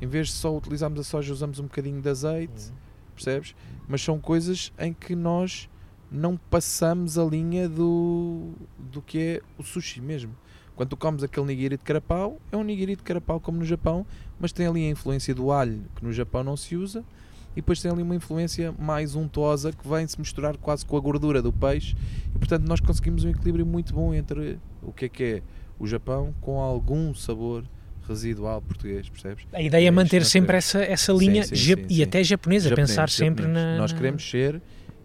[0.00, 2.68] Em vez de só utilizarmos a soja, usamos um bocadinho de azeite.
[2.68, 2.74] Uhum.
[3.14, 3.54] Percebes?
[3.88, 5.68] Mas são coisas em que nós
[6.10, 10.34] não passamos a linha do, do que é o sushi mesmo.
[10.74, 14.06] Quando tu comes aquele nigiri de carapau, é um nigiri de carapau como no Japão,
[14.38, 17.04] mas tem ali a influência do alho, que no Japão não se usa,
[17.52, 21.00] e depois tem ali uma influência mais untuosa que vem se misturar quase com a
[21.00, 21.94] gordura do peixe,
[22.34, 25.42] e portanto nós conseguimos um equilíbrio muito bom entre o que é que é
[25.78, 27.64] o Japão com algum sabor
[28.08, 29.46] residual português, percebes?
[29.52, 32.90] A ideia é manter sempre essa, essa linha sim, sim, sim, e até japonesa, japonês,
[32.90, 33.76] pensar sempre na...
[33.76, 34.60] Nós queremos ser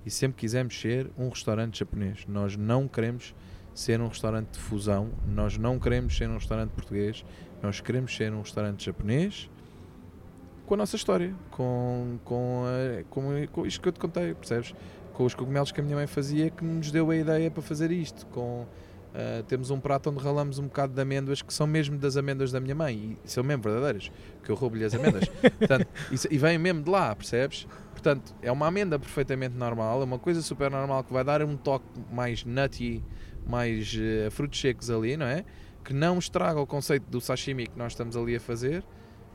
[0.06, 2.26] e sempre quisemos ser um restaurante japonês.
[2.28, 3.34] Nós não queremos
[3.74, 7.26] ser um restaurante de fusão, nós não queremos ser um restaurante português,
[7.62, 9.50] nós queremos ser um restaurante japonês
[10.66, 14.74] com a nossa história, com, com, a, com, com isto que eu te contei, percebes?
[15.14, 17.92] Com os cogumelos que a minha mãe fazia que nos deu a ideia para fazer
[17.92, 18.66] isto, com
[19.16, 22.52] Uh, temos um prato onde ralamos um bocado de amêndoas que são mesmo das amêndoas
[22.52, 24.12] da minha mãe e são mesmo verdadeiras,
[24.44, 25.30] que eu roubo-lhe as amêndoas.
[25.58, 27.66] Portanto, isso, e vem mesmo de lá, percebes?
[27.92, 31.56] Portanto, é uma amêndoa perfeitamente normal, é uma coisa super normal que vai dar um
[31.56, 33.02] toque mais nutty
[33.48, 35.46] mais uh, frutos secos ali, não é?
[35.82, 38.84] Que não estraga o conceito do sashimi que nós estamos ali a fazer,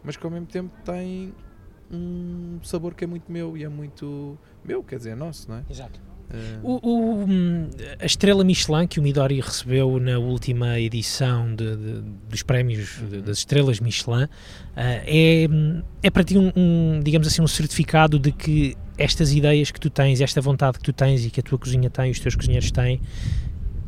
[0.04, 1.32] mas que ao mesmo tempo tem
[1.90, 5.64] um sabor que é muito meu e é muito meu, quer dizer, nosso, não é?
[5.70, 6.09] Exato.
[6.62, 6.80] Uh...
[6.82, 7.26] O, o,
[7.98, 13.16] a estrela Michelin que o Midori recebeu na última edição de, de, dos prémios de,
[13.16, 13.22] uhum.
[13.22, 14.28] das estrelas Michelin uh,
[14.76, 15.48] é,
[16.02, 19.90] é para ti um, um, digamos assim, um certificado de que estas ideias que tu
[19.90, 22.70] tens, esta vontade que tu tens e que a tua cozinha tem, os teus cozinheiros
[22.70, 23.00] têm,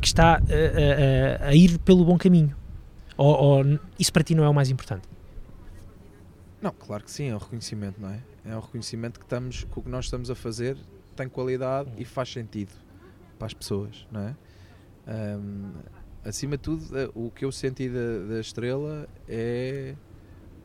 [0.01, 2.57] que está a, a, a ir pelo bom caminho?
[3.17, 5.07] Ou, ou, isso para ti não é o mais importante?
[6.61, 8.21] Não, claro que sim, é o reconhecimento, não é?
[8.45, 10.77] É o reconhecimento que, estamos, que o que nós estamos a fazer
[11.13, 12.73] tem qualidade e faz sentido
[13.39, 14.37] para as pessoas, não é?
[15.07, 15.73] Um,
[16.25, 19.95] acima de tudo, eh, o que eu senti da, da estrela é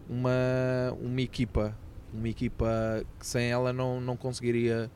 [0.09, 1.75] uma, uma equipa,
[2.13, 4.91] uma equipa que sem ela não, não conseguiria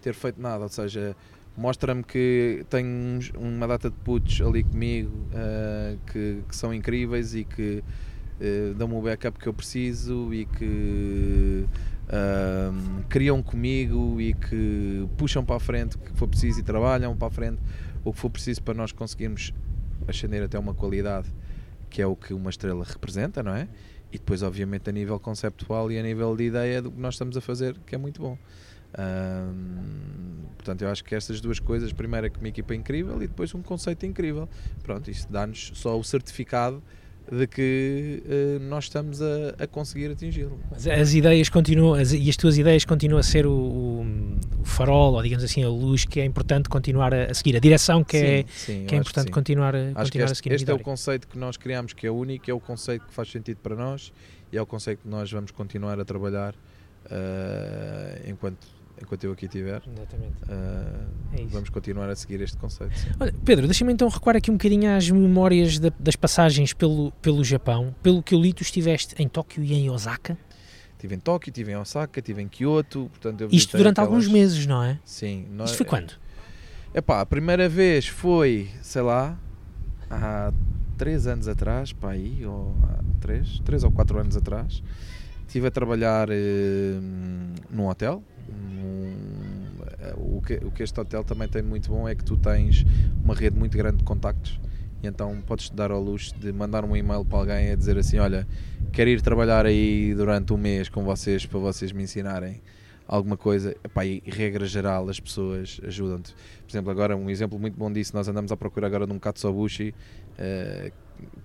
[0.00, 1.16] ter feito nada, ou seja,
[1.56, 7.44] mostra-me que tem uma data de putos ali comigo uh, que, que, são incríveis e
[7.44, 7.82] que
[8.40, 11.66] uh, dão-me o backup que eu preciso e que
[13.08, 17.28] criam comigo e que puxam para a frente o que for preciso e trabalham para
[17.28, 17.60] a frente
[18.04, 19.52] o que for preciso para nós conseguirmos
[20.06, 21.28] ascender até uma qualidade
[21.88, 23.68] que é o que uma estrela representa, não é?
[24.12, 27.36] E depois, obviamente, a nível conceptual e a nível de ideia do que nós estamos
[27.36, 28.36] a fazer, que é muito bom
[30.56, 33.26] portanto, eu acho que estas duas coisas, primeiro é que uma equipa é incrível e
[33.26, 34.48] depois um conceito incrível.
[34.82, 36.82] Pronto, isso dá-nos só o certificado
[37.30, 40.60] de que uh, nós estamos a, a conseguir atingi-lo.
[40.70, 44.06] Mas as ideias continuam, as, e as tuas ideias continuam a ser o, o,
[44.60, 47.60] o, farol, ou digamos assim, a luz que é importante continuar a, a seguir, a
[47.60, 50.34] direção que sim, é, sim, que é importante que continuar, a, acho continuar este, a
[50.34, 50.54] seguir.
[50.54, 53.30] Este é o conceito que nós criamos, que é único, é o conceito que faz
[53.30, 54.12] sentido para nós
[54.52, 58.66] e é o conceito que nós vamos continuar a trabalhar uh, enquanto
[59.00, 59.82] enquanto eu aqui estiver.
[59.86, 60.34] Exatamente.
[60.44, 62.92] Uh, é vamos continuar a seguir este conceito.
[63.18, 67.44] Olha, Pedro, deixa-me então recuar aqui um bocadinho às memórias da, das passagens pelo, pelo
[67.44, 67.94] Japão.
[68.02, 70.36] Pelo que eu li, tu estiveste em Tóquio e em Osaka.
[70.92, 73.10] Estive em Tóquio, estive em Osaka, estive em Kyoto.
[73.10, 74.08] Portanto, Isto durante aquelas...
[74.08, 74.98] alguns meses, não é?
[75.04, 75.46] Sim.
[75.50, 75.70] Nós...
[75.70, 76.14] Isto foi quando?
[76.94, 79.38] Epá, a primeira vez foi, sei lá,
[80.08, 80.52] há
[80.96, 84.82] três anos atrás, pá, aí, ou há três, três ou quatro anos atrás.
[85.46, 86.98] Estive a trabalhar eh,
[87.70, 88.22] num hotel,
[90.16, 92.84] o, que, o que este hotel também tem muito bom é que tu tens
[93.22, 94.60] uma rede muito grande de contactos
[95.02, 98.18] e então podes dar ao luxo de mandar um e-mail para alguém a dizer assim:
[98.18, 98.46] Olha,
[98.92, 102.62] quero ir trabalhar aí durante um mês com vocês para vocês me ensinarem
[103.06, 103.76] alguma coisa.
[103.84, 106.32] Epá, e regra geral, as pessoas ajudam-te.
[106.32, 109.18] Por exemplo, agora um exemplo muito bom disso: nós andamos à procura agora de um
[109.18, 109.94] Katsuobushi
[110.38, 110.92] uh,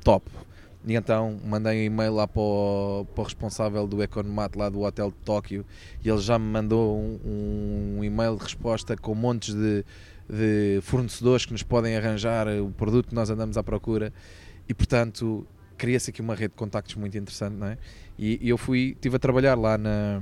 [0.04, 0.30] top
[0.86, 4.82] e então mandei um e-mail lá para o, para o responsável do Economat lá do
[4.82, 5.66] hotel de Tóquio
[6.04, 9.84] e ele já me mandou um, um e-mail de resposta com montes de,
[10.30, 14.14] de fornecedores que nos podem arranjar o produto que nós andamos à procura
[14.68, 15.46] e portanto
[15.78, 17.78] cria-se aqui uma rede de contactos muito interessante, não é?
[18.18, 20.22] E, e eu fui, estive a trabalhar lá na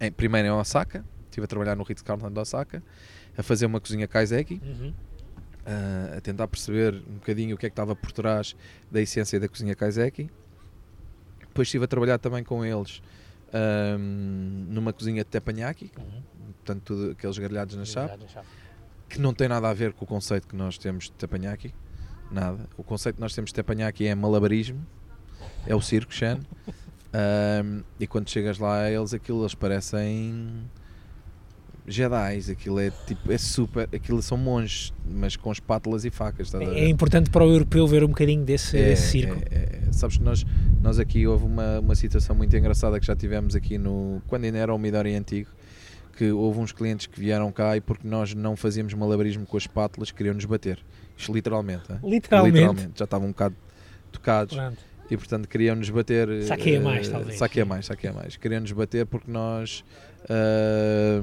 [0.00, 2.82] em, primeiro em Osaka, estive a trabalhar no Ritz-Carlton de Osaka,
[3.36, 4.60] a fazer uma cozinha kaiseki.
[4.64, 5.13] Uhum uh,
[6.16, 8.54] a tentar perceber um bocadinho o que é que estava por trás
[8.90, 10.30] da essência da cozinha Kaiseki.
[11.40, 13.00] Depois estive a trabalhar também com eles
[13.52, 16.22] ahm, numa cozinha de teppanyaki, Uhum.
[16.56, 18.18] portanto, tudo aqueles grelhados na chapa,
[19.08, 21.72] que não tem nada a ver com o conceito que nós temos de teppanyaki.
[22.30, 22.66] Nada.
[22.76, 24.84] O conceito que nós temos de teppanyaki é malabarismo,
[25.66, 26.40] é o circo Shan.
[27.16, 30.68] Ahm, e quando chegas lá a eles, aquilo eles parecem
[31.86, 36.64] Jedi's, aquilo é tipo, é super, aquilo são monges, mas com espátulas e facas, ver?
[36.76, 39.36] É importante para o europeu ver um bocadinho desse É, circo.
[39.50, 39.58] é,
[39.88, 39.92] é.
[39.92, 40.44] Sabes que nós,
[40.82, 44.22] nós aqui houve uma, uma situação muito engraçada que já tivemos aqui no.
[44.26, 45.50] quando ainda era o Midori antigo,
[46.16, 49.64] que houve uns clientes que vieram cá e porque nós não fazíamos malabarismo com as
[49.64, 50.78] espátulas, queriam-nos bater.
[51.16, 51.84] Isto literalmente.
[51.92, 51.98] hein?
[52.02, 52.92] Literalmente.
[52.96, 53.54] Já estavam um bocado
[54.10, 54.78] tocados Pronto.
[55.10, 56.44] e portanto queriam-nos bater.
[56.44, 57.38] Saqueia eh, mais, talvez.
[57.38, 58.36] Saqueia mais, saqueia mais.
[58.36, 59.84] Queriam-nos bater porque nós
[60.28, 61.20] ah,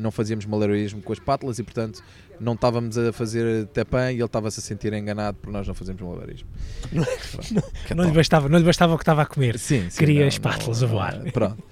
[0.00, 2.02] não fazíamos malabarismo com as espátulas e portanto
[2.40, 6.02] não estávamos a fazer tepan e ele estava-se a sentir enganado por nós não fazermos
[6.02, 6.48] malabarismo.
[7.86, 8.16] Que Não lhe, top.
[8.16, 9.58] bastava, não lhe bastava o que estava a comer.
[9.58, 11.32] Sim, sim, Queria não, espátulas não, a voar.
[11.32, 11.62] Pronto.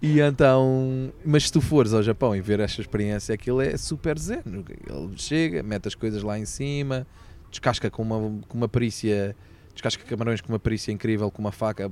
[0.00, 4.18] E então, mas se tu fores ao Japão e ver esta experiência, aquilo é super
[4.18, 4.42] zen.
[4.44, 7.06] Ele chega, mete as coisas lá em cima,
[7.50, 9.34] descasca com uma, com uma perícia,
[9.72, 11.90] descasca camarões com uma perícia incrível, com uma faca,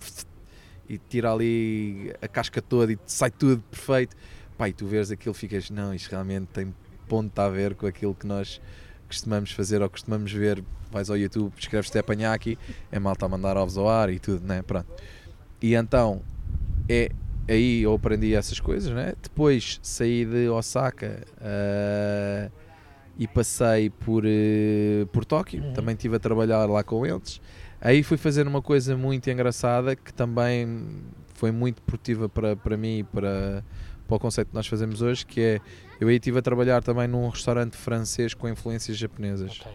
[0.89, 4.17] e tira ali a casca toda e sai tudo perfeito.
[4.59, 6.75] Pá, e tu vês aquilo, ficas, não, isto realmente tem
[7.09, 8.61] ponto a ver com aquilo que nós
[9.09, 10.63] costumamos fazer ou costumamos ver.
[10.91, 12.59] Vais ao YouTube, escreves teppanyaki,
[12.91, 14.61] é malta a mandar ovos ao ar e tudo, né?
[14.63, 14.87] Pronto.
[15.61, 16.21] E então,
[16.89, 17.11] é
[17.49, 19.15] aí eu aprendi essas coisas, né?
[19.23, 22.51] Depois saí de Osaka ah,
[23.19, 25.73] e passei por, eh, por Tóquio, Uhum.
[25.73, 27.41] também estive a trabalhar lá com eles.
[27.85, 31.03] Aí fui fazer uma coisa muito engraçada que também
[31.35, 33.65] foi muito produtiva para, para mim e para,
[34.07, 35.61] para o conceito que nós fazemos hoje, que é
[36.01, 39.59] eu aí estive a trabalhar também num restaurante francês com influências japonesas.
[39.61, 39.73] Ok.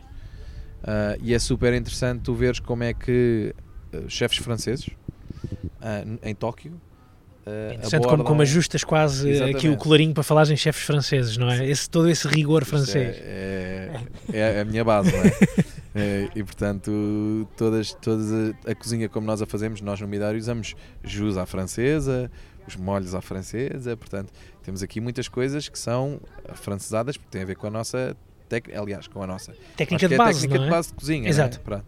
[0.84, 3.54] Ah, e é super interessante tu veres como é que
[3.94, 4.90] ah, chefes franceses
[6.06, 6.80] n- em Tóquio
[7.46, 9.78] É interessante como, abordam- como ajustas quase aqui o Exatamente.
[9.80, 11.66] colarinho para falares em chefes franceses, não é?
[11.68, 13.18] Esse, todo esse rigor Isto francês.
[13.20, 13.92] É,
[14.32, 15.32] é, é a minha base, não é?
[15.98, 20.40] É, e portanto, todas, todas a, a cozinha como nós a fazemos, nós no Midário
[20.40, 22.30] usamos jus à francesa,
[22.68, 24.32] os molhos à francesa, portanto,
[24.62, 26.22] temos aqui muitas coisas que são
[26.54, 28.16] francesadas porque têm a ver com a nossa
[28.48, 30.68] técnica, aliás, com a nossa Técnica que de é base, técnica não é?
[30.68, 31.30] de base de cozinha.
[31.30, 31.62] Exato.
[31.70, 31.82] Né?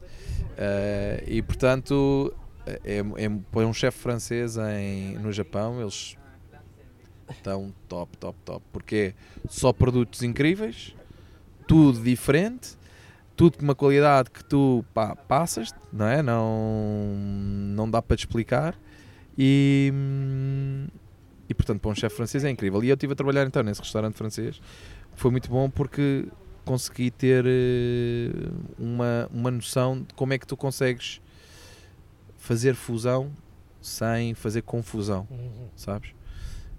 [0.57, 2.34] Eh, e portanto,
[2.66, 6.18] é, é, põe um chefe francês em, no Japão, eles
[7.30, 8.66] estão top, top, top.
[8.72, 10.95] Porque é só produtos incríveis,
[11.68, 12.78] tudo diferente,
[13.39, 16.21] tudo com uma qualidade que tu pá, passas, não é?
[16.21, 17.15] Não,
[17.73, 18.75] não dá para te explicar.
[19.37, 19.93] E,
[21.47, 22.83] e portanto, para um chefe francês é incrível.
[22.83, 24.61] E eu estive a trabalhar então nesse restaurante francês.
[25.15, 26.27] Foi muito bom porque
[26.65, 28.29] consegui ter eh,
[28.77, 31.21] uma, uma noção de como é que tu consegues
[32.37, 33.31] fazer fusão
[33.81, 35.69] sem fazer confusão, Uhum.
[35.77, 36.09] sabes?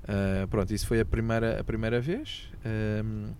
[0.06, 2.50] Ah, pronto, isso foi a primeira, a primeira vez.
[2.62, 3.30] Ahm,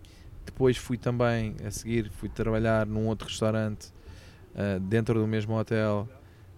[0.44, 3.92] depois fui também, a seguir, fui trabalhar num outro restaurante
[4.54, 6.08] ah, dentro do mesmo hotel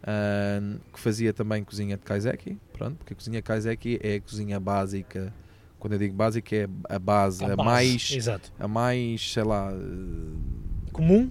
[0.02, 0.60] ah,
[0.92, 2.58] que fazia também cozinha de kaiseki.
[2.72, 5.32] Pronto, porque a cozinha kaiseki é a cozinha básica.
[5.78, 8.52] Quando eu digo básica, é a base, a, A base, mais, Exato.
[8.58, 11.30] a mais, sei lá, eh, Comum?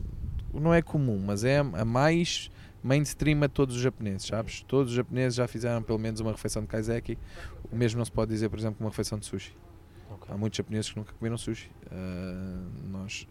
[0.53, 2.51] não é comum, mas é a mais
[2.83, 4.61] mainstream a todos os japoneses, sabes?
[4.67, 7.17] Todos os japoneses já fizeram pelo menos uma refeição de kaiseki.
[7.71, 9.53] O mesmo não se pode dizer, por exemplo, uma refeição de sushi.
[10.31, 11.69] Há muitos japoneses que nunca comeram sushi.
[11.91, 13.27] Ah, nós,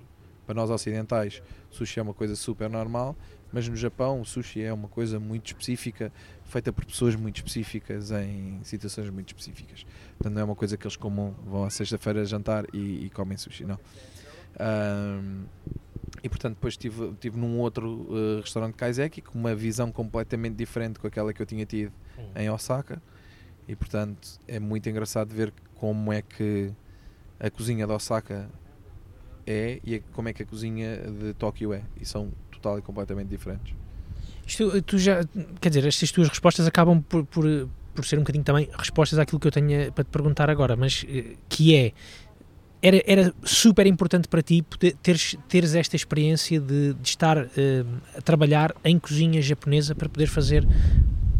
[0.46, 3.16] para nós ocidentais, sushi é uma coisa super normal,
[3.50, 6.12] mas no Japão o sushi é uma coisa muito específica,
[6.44, 9.86] feita por pessoas muito específicas em situações muito específicas.
[10.18, 13.38] Portanto, não é uma coisa que eles comum, vão à sexta-feira jantar e, e comem
[13.38, 13.78] sushi, não.
[14.58, 15.46] Ahm,
[16.22, 20.98] e portanto depois estive, estive num outro eh, restaurante Kaiseki com uma visão completamente diferente
[20.98, 21.92] com aquela que eu tinha tido
[22.34, 23.00] em Osaka
[23.66, 26.74] e portanto é muito engraçado ver como é que
[27.40, 28.48] a cozinha de Osaka
[29.46, 32.82] é e a- como é que a cozinha de Tóquio é e são total e
[32.82, 33.74] completamente diferentes.
[34.46, 35.24] Isto, tu já,
[35.60, 37.44] quer dizer, estas tuas respostas acabam por, por,
[37.94, 41.04] por ser um bocadinho também respostas àquilo que eu tenho para te perguntar agora, mas
[41.08, 41.92] eh, que é,
[42.82, 44.64] era, era super importante para ti
[45.02, 47.84] teres, teres esta experiência de, de estar eh,
[48.16, 50.66] a trabalhar em cozinha japonesa para poder fazer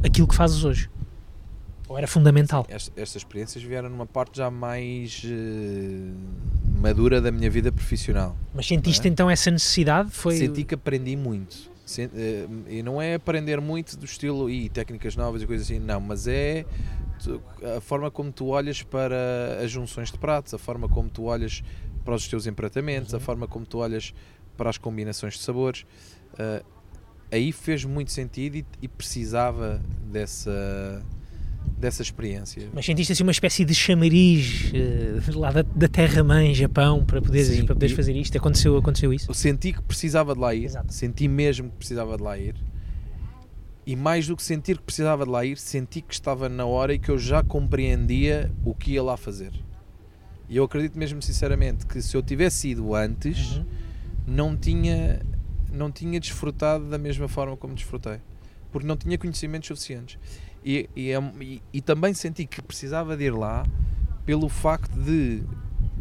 [0.04, 0.88] aquilo que fazes hoje?
[1.90, 2.64] Ou era fundamental?
[2.68, 6.12] Est- estas experiências vieram numa parte já mais eh,
[6.80, 8.36] madura da minha vida profissional.
[8.54, 9.10] Mas sentiste É.
[9.10, 10.08] então essa necessidade?
[10.12, 10.36] Foi...
[10.36, 11.68] Senti que aprendi muito.
[11.98, 16.00] Eh, E não é aprender muito do estilo e técnicas novas e coisas assim, não,
[16.00, 16.64] mas é
[17.24, 17.42] tu-
[17.76, 21.60] a forma como tu olhas para as junções de pratos, a forma como tu olhas
[22.04, 23.22] para os teus empratamentos, a Uhum.
[23.24, 24.14] forma como tu olhas
[24.56, 25.84] para as combinações de sabores.
[26.38, 26.62] Eh,
[27.32, 31.02] aí fez muito sentido e, e precisava dessa
[31.78, 32.68] dessa experiência.
[32.72, 37.48] Mas sentiste assim uma espécie de chamariz uh, lá da, da terra-mãe, Japão, para poderes,
[37.48, 38.36] Sim, para poderes fazer isto?
[38.36, 39.30] Aconteceu, aconteceu isso?
[39.30, 40.92] Eu senti que precisava de lá ir, Exato.
[40.92, 42.54] senti mesmo que precisava de lá ir.
[43.86, 46.92] E mais do que sentir que precisava de lá ir, senti que estava na hora
[46.92, 49.52] e que eu já compreendia o que ia lá fazer.
[50.48, 53.64] E eu acredito mesmo sinceramente que se eu tivesse ido antes, uhum.
[54.26, 55.20] não tinha
[55.72, 58.18] não tinha desfrutado da mesma forma como desfrutei,
[58.72, 60.18] porque não tinha conhecimentos suficientes.
[60.64, 63.64] E, e, é e, e também senti que precisava de ir lá
[64.26, 65.42] pelo facto de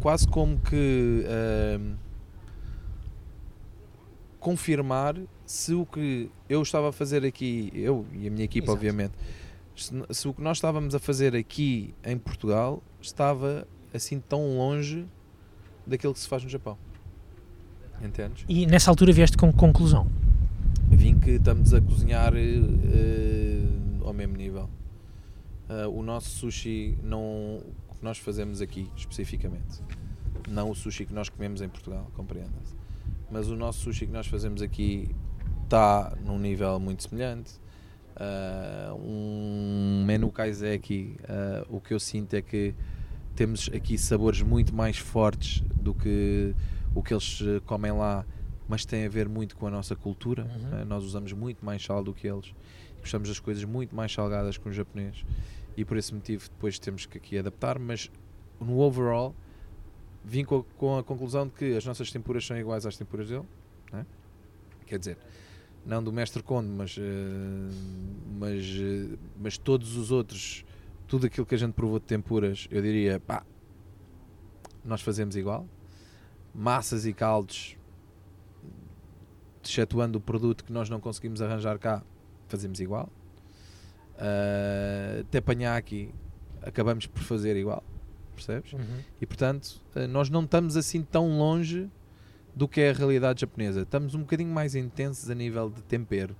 [0.00, 1.96] quase como que uh,
[4.38, 8.78] confirmar se o que eu estava a fazer aqui, eu e a minha equipa, Exato.
[8.78, 9.12] obviamente,
[9.76, 15.06] se, se, o que nós estávamos a fazer aqui em Portugal estava assim tão longe
[15.86, 16.78] daquilo que se faz no Japão.
[18.02, 18.44] Entendes?
[18.48, 20.06] E nessa altura vieste com conclusão?
[20.88, 22.36] Vim que estamos a cozinhar uh,
[24.20, 24.68] mesmo nível.
[25.68, 29.80] Uh, o nosso sushi, não, o que nós fazemos aqui especificamente,
[30.48, 32.74] não o sushi que nós comemos em Portugal, compreenda-se,
[33.30, 35.14] mas o nosso sushi que nós fazemos aqui
[35.64, 37.60] está num nível muito semelhante.
[38.16, 42.74] Uh, um menu kaiseki, uh, o que eu sinto é que
[43.34, 46.54] temos aqui sabores muito mais fortes do que
[46.94, 48.26] o que eles comem lá,
[48.68, 50.42] mas tem a ver muito com a nossa cultura.
[50.42, 50.68] Uhum.
[50.70, 50.84] Né?
[50.84, 52.52] Nós usamos muito mais sal do que eles.
[53.00, 55.24] Gostamos das coisas muito mais salgadas que o japonês.
[55.76, 58.10] E por esse motivo depois temos que aqui adaptar, mas
[58.60, 59.34] no overall
[60.24, 63.28] vim com a, com a conclusão de que as nossas tempuras são iguais às tempuras
[63.28, 63.44] dele.
[63.92, 64.04] Né?
[64.86, 65.18] Quer dizer,
[65.84, 67.00] não do mestre Conde, mas, uh,
[68.38, 70.64] mas, uh, mas todos os outros,
[71.06, 73.44] tudo aquilo que a gente provou de tempuras, eu diria, pá,
[74.84, 75.66] nós fazemos igual
[76.54, 77.76] massas e caldos,
[79.62, 82.02] excetuando o produto que nós não conseguimos arranjar cá,
[82.50, 83.08] fazemos igual.
[84.16, 86.12] Uh, teppanyaki
[86.62, 87.82] acabamos por fazer igual,
[88.34, 88.74] percebes?
[88.74, 88.80] Uhum.
[89.20, 91.88] E portanto, uh, nós não estamos assim tão longe
[92.54, 93.82] do que é a realidade japonesa.
[93.82, 96.36] Estamos um bocadinho mais intensos a nível de tempero.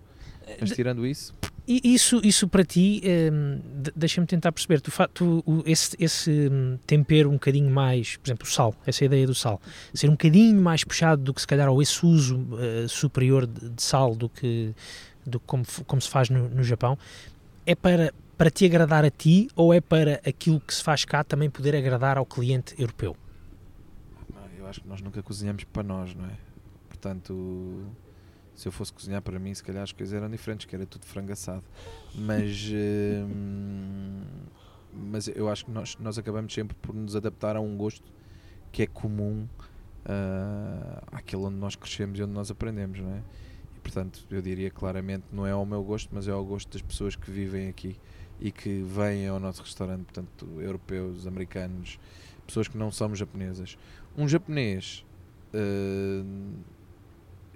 [0.60, 1.34] Mas tirando isso.
[1.68, 3.00] E isso, isso para ti,
[3.32, 3.60] um,
[3.94, 8.50] deixa-me tentar perceber, tu, tu, esse, esse hum, tempero um bocadinho mais, por exemplo, o
[8.50, 9.60] sal, essa ideia do sal,
[9.94, 13.70] ser um bocadinho mais puxado do que se calhar, ou esse uso uh, superior de,
[13.70, 14.74] de, sal do que,
[15.30, 16.98] do como, como se faz no, no Japão,
[17.64, 21.24] é para, para te agradar a ti ou é para aquilo que se faz cá
[21.24, 23.16] também poder agradar ao cliente europeu?
[24.58, 26.36] Eu acho que nós nunca cozinhamos para nós, não é?
[26.88, 27.86] Portanto
[28.60, 31.06] se eu fosse cozinhar para mim, se calhar as coisas eram diferentes, que era tudo
[31.06, 31.64] frangaçado.
[32.14, 33.26] Mas, uh,
[34.92, 38.12] mas eu acho que nós, nós acabamos sempre por nos adaptar a um gosto
[38.70, 39.48] que é comum
[40.04, 43.22] uh, àquele onde nós crescemos e onde nós aprendemos, não é?
[43.80, 47.16] Portanto, eu diria claramente, não é ao meu gosto, mas é ao gosto das pessoas
[47.16, 47.96] que vivem aqui
[48.40, 51.98] e que vêm ao nosso restaurante, portanto, europeus, americanos,
[52.46, 53.76] pessoas que não somos japonesas.
[54.16, 55.04] Um japonês.
[55.52, 56.24] Uh,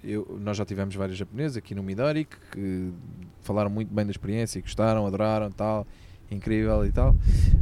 [0.03, 2.93] eu, nós já tivemos vários japoneses aqui no Midori que, que
[3.41, 5.87] falaram muito bem da experiência, gostaram, adoraram, tal,
[6.29, 7.15] incrível e tal.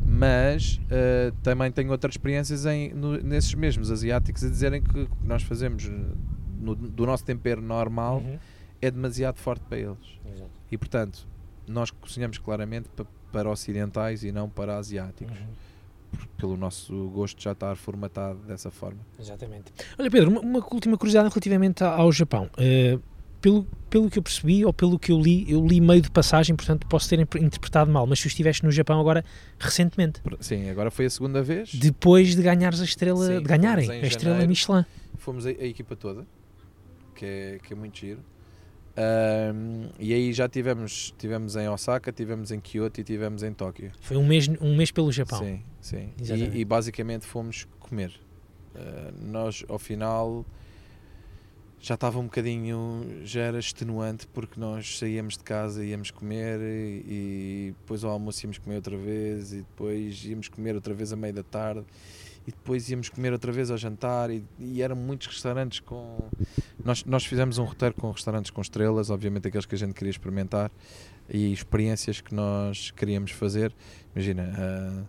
[0.05, 5.43] Mas uh, também tenho outras experiências em, no, nesses mesmos asiáticos a dizerem que nós
[5.43, 5.89] fazemos
[6.59, 8.37] no, do nosso tempero normal uhum.
[8.85, 10.19] É demasiado forte para eles.
[10.25, 10.51] Exato.
[10.71, 11.27] E portanto,
[11.67, 15.37] nós cozinhamos claramente para, para ocidentais e não para asiáticos.
[15.37, 15.73] Uhum
[16.37, 18.99] pelo nosso gosto já estar formatado dessa forma.
[19.19, 19.71] Exatamente.
[19.97, 22.49] Olha Pedro, uma, uma última curiosidade relativamente ao Japão.
[22.53, 23.01] Uh,
[23.41, 26.55] pelo, pelo que eu percebi ou pelo que eu li, eu li meio de passagem,
[26.55, 29.23] portanto posso ter interpretado mal, mas tu estiveste no Japão agora
[29.59, 30.21] recentemente.
[30.39, 31.73] Sim, agora foi a segunda vez.
[31.75, 34.85] Depois de ganhares a estrela, Sim, de ganharem a estrela janeiro, Michelin.
[35.17, 36.25] Fomos a, a, equipa toda,
[37.15, 38.21] que é, que é muito giro.
[38.95, 43.91] Um, e aí já tivemos, tivemos em Osaka, tivemos em Kyoto e tivemos em Tóquio.
[43.99, 45.39] Foi um mês, um mês pelo Japão.
[45.39, 46.13] Sim, sim.
[46.21, 48.13] E, e, basicamente fomos comer.
[48.75, 50.45] Uh, nós ao final
[51.79, 57.03] já estava um bocadinho, já era extenuante porque nós saíamos de casa, íamos comer e,
[57.05, 61.15] e depois ao almoço íamos comer outra vez e depois íamos comer outra vez a
[61.15, 61.85] meio da tarde
[62.45, 66.29] e depois íamos comer outra vez ao jantar e, e eram muitos restaurantes com
[66.83, 70.11] nós, nós fizemos um roteiro com restaurantes com estrelas obviamente aqueles que a gente queria
[70.11, 70.71] experimentar
[71.29, 73.73] e experiências que nós queríamos fazer
[74.13, 75.07] imagina uh,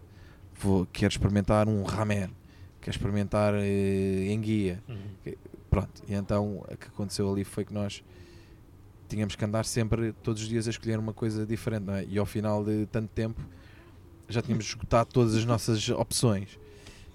[0.54, 2.30] vou, quero experimentar um ramen
[2.80, 5.34] quero experimentar uh, enguia uhum.
[5.68, 8.04] pronto e então o que aconteceu ali foi que nós
[9.08, 12.04] tínhamos que andar sempre todos os dias a escolher uma coisa diferente é?
[12.08, 13.40] e ao final de tanto tempo
[14.28, 16.58] já tínhamos esgotado todas as nossas opções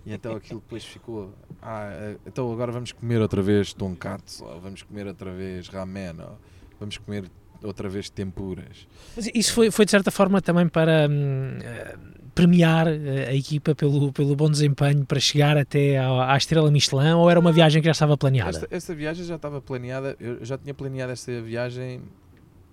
[0.09, 1.31] e então aquilo depois ficou.
[1.61, 6.15] Ah, eh, então agora vamos comer outra vez tonkatsu, ou vamos comer outra vez ramen,
[6.19, 6.37] ou
[6.79, 7.29] vamos comer
[7.61, 8.87] outra vez tempuras.
[9.15, 11.95] Mas isso foi, foi de certa forma também para hum, eh,
[12.33, 17.11] premiar eh, a equipa pelo, pelo bom desempenho para chegar até à, à Estrela Michelin
[17.11, 18.49] ou era uma viagem que já estava planeada?
[18.49, 22.01] Esta, esta viagem já estava planeada, eu já tinha planeado esta viagem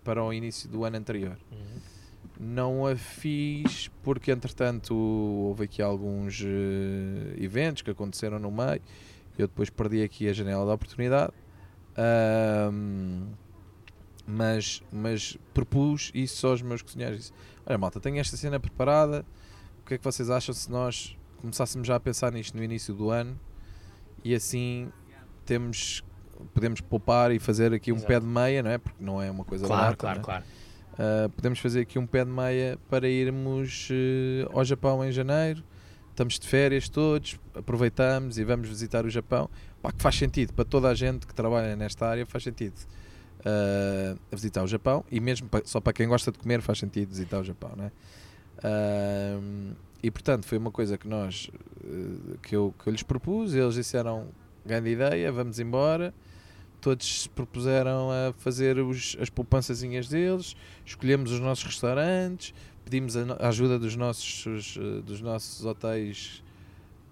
[0.03, 1.37] para o início do ano anterior.
[1.53, 1.96] Uhum.
[2.39, 6.47] Não a fiz porque, entretanto, houve aqui alguns uh,
[7.43, 8.81] eventos que aconteceram no meio.
[9.39, 11.33] Eu depois perdi aqui a janela da oportunidade.
[12.73, 13.29] Um,
[14.27, 17.19] mas, mas propus isso só aos meus cozinheiros.
[17.19, 17.33] Disse,
[17.65, 19.25] Olha, malta, tenho esta cena preparada.
[19.83, 22.93] O que é que vocês acham se nós começássemos já a pensar nisto no início
[22.93, 23.39] do ano
[24.25, 24.91] e assim
[25.45, 26.03] temos
[26.53, 28.09] podemos poupar e fazer aqui um Exato.
[28.09, 28.79] pé de meia, não é?
[28.79, 30.23] Porque não é uma coisa Claro, barata, claro, é?
[30.23, 30.45] claro.
[30.99, 35.63] Uh, podemos fazer aqui um pé de meia para irmos uh, ao Japão em janeiro.
[36.11, 39.51] Estamos de férias todos, aproveitamos e vamos visitar o Japão.
[39.83, 42.75] Pá, que faz sentido para toda a gente que trabalha nesta área, faz sentido
[43.41, 47.11] uh, visitar o Japão e mesmo pa- só para quem gosta de comer faz sentido
[47.11, 47.91] visitar o Japão, é?
[48.67, 51.51] Uh, e portanto foi uma coisa que nós
[51.85, 54.29] uh, que, eu, que eu lhes propus, eles disseram
[54.65, 56.15] grande ideia, vamos embora
[56.81, 60.55] todos se propuseram a fazer os, as poupançazinhas deles,
[60.85, 62.55] escolhemos os nossos restaurantes,
[62.85, 66.43] pedimos a, ajuda dos nossos, eh, dos nossos hotéis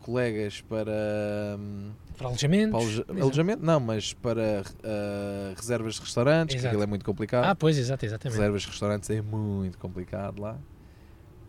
[0.01, 3.01] colegas para, hum, Para alojamentos.
[3.01, 7.45] para alojamento, não, mas para eh, reservas de restaurantes, que aquilo é muito complicado.
[7.45, 8.37] Ah, pois, exato, exatamente.
[8.37, 10.59] reservas de restaurantes é muito complicado lá.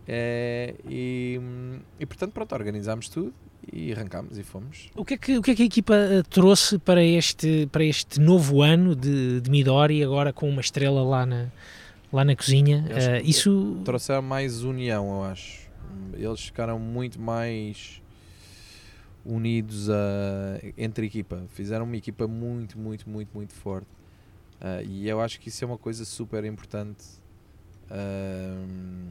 [0.08, 3.34] É, e, hum, e portanto, pronto, organizámos tudo
[3.72, 4.88] e arrancámos e fomos.
[4.94, 7.84] O que, é que, o que é que a equipa eh, trouxe para este, para
[7.84, 11.48] este novo ano de, de Midori, agora com uma estrela lá na,
[12.12, 12.84] lá na cozinha?
[12.88, 13.80] Eh, isso.
[13.84, 15.66] trouxeram mais união, eu acho.
[16.14, 18.00] Eles ficaram muito mais
[19.24, 19.94] unidos a,
[20.78, 21.42] entre equipa.
[21.48, 23.88] Fizeram uma equipa muito, muito, muito, muito forte.
[24.60, 27.04] Ah, e eu acho que isso é uma coisa super importante
[27.90, 29.10] ahm,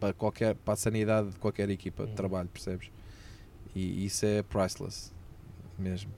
[0.00, 2.16] para, qualquer, para a sanidade de qualquer equipa de Uhum.
[2.16, 2.88] trabalho, percebes?
[3.74, 5.12] E isso é priceless
[5.78, 6.12] mesmo.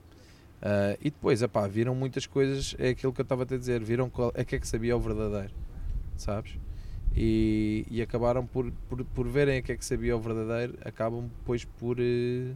[0.61, 3.83] Ah, e depois, epá, viram muitas coisas, é aquilo que eu estava a te dizer,
[3.83, 5.53] viram qual, a que é que sabia o verdadeiro,
[6.15, 6.57] sabes?
[7.15, 11.27] E, e acabaram por, por, por verem a que é que sabia o verdadeiro, acabam
[11.39, 12.53] depois por eh,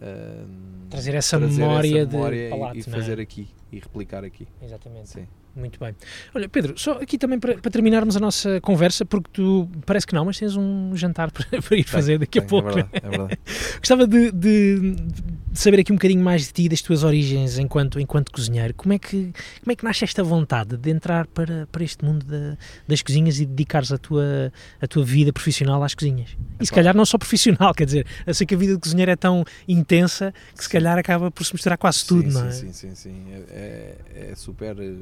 [0.00, 0.46] ah,
[0.90, 2.82] Trazer essa trazer memória essa de memória e- palato, e, é?
[2.82, 4.46] fazer aqui e replicar aqui.
[4.62, 5.08] Exatamente.
[5.10, 5.26] Sim.
[5.54, 5.96] Muito bem.
[6.34, 10.14] Olha, Pedro, só aqui também para, para terminarmos a nossa conversa, porque tu parece que
[10.14, 12.68] não, mas tens um jantar para, para ir fazer daqui a Sim, pouco.
[12.68, 13.38] É verdade, é verdade.
[13.80, 17.98] Gostava de, de- de saber aqui um bocadinho mais de ti, das tuas origens enquanto,
[17.98, 18.74] enquanto cozinheiro.
[18.74, 22.26] Como é, que, como é que nasce esta vontade de entrar para, para este mundo
[22.26, 26.36] da- das cozinhas e dedicares a tua, a tua vida profissional às cozinhas?
[26.60, 29.10] E se calhar não só profissional, quer dizer, eu sei que a vida de cozinheiro
[29.10, 32.50] é tão intensa que se calhar acaba por se misturar quase tudo, sim, não é?
[32.50, 33.22] Sim, sim, sim.
[33.32, 34.94] É, é, é super eh,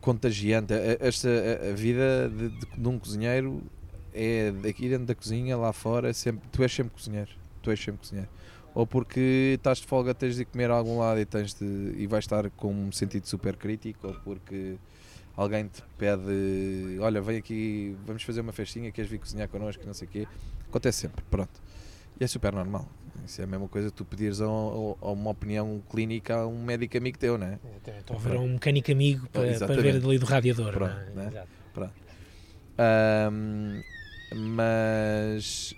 [0.00, 0.72] contagiante.
[0.74, 3.62] Eh, Esta, a, a vida de, de- de um cozinheiro
[4.12, 7.30] é daqui dentro da cozinha, lá fora, é sempre, tu és sempre cozinheiro.
[7.62, 8.30] Tu és sempre cozinheiro.
[8.74, 12.06] Ou porque estás de folga, tens de comer a algum lado e, tens de, e
[12.06, 14.74] vais estar com um sentido super crítico, ou porque
[15.36, 19.94] alguém te pede, olha, vem aqui, vamos fazer uma festinha, queres vir cozinhar connosco, não
[19.94, 20.28] sei o quê.
[20.68, 21.62] Acontece sempre, pronto.
[22.20, 22.88] E é super normal.
[23.24, 26.46] Isso é a mesma coisa que tu pedires a, a- a uma opinião clínica a
[26.46, 27.58] um médico amigo teu, não é?
[28.00, 29.98] Estou a ver um mecânico amigo para, para Exatamente.
[29.98, 30.72] ver ali do radiador.
[30.72, 31.26] Pronto, não é?
[31.26, 31.28] né?
[31.30, 31.48] Exato.
[32.76, 33.82] Ahm,
[34.34, 35.74] mas,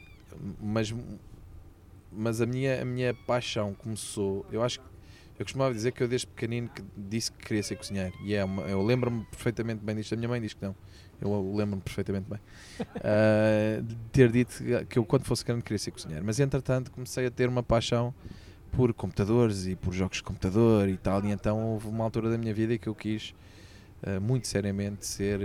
[0.60, 0.94] mas,
[2.10, 4.86] mas a minha, a minha paixão começou, eu acho que
[5.38, 8.42] eu costumava dizer que eu desde pequenino que disse que queria ser cozinheiro e é
[8.42, 10.74] uma- eu lembro-me perfeitamente bem disto, a minha mãe diz que não,
[11.20, 12.38] eu lembro-me perfeitamente bem
[13.02, 17.26] ah, de ter dito que eu quando fosse grande queria ser cozinheiro, mas entretanto comecei
[17.26, 18.14] a ter uma paixão
[18.72, 22.36] por computadores e por jogos de computador e tal, e então houve uma altura da
[22.36, 23.34] minha vida em que eu quis
[24.06, 25.42] uh, muito seriamente ser uh,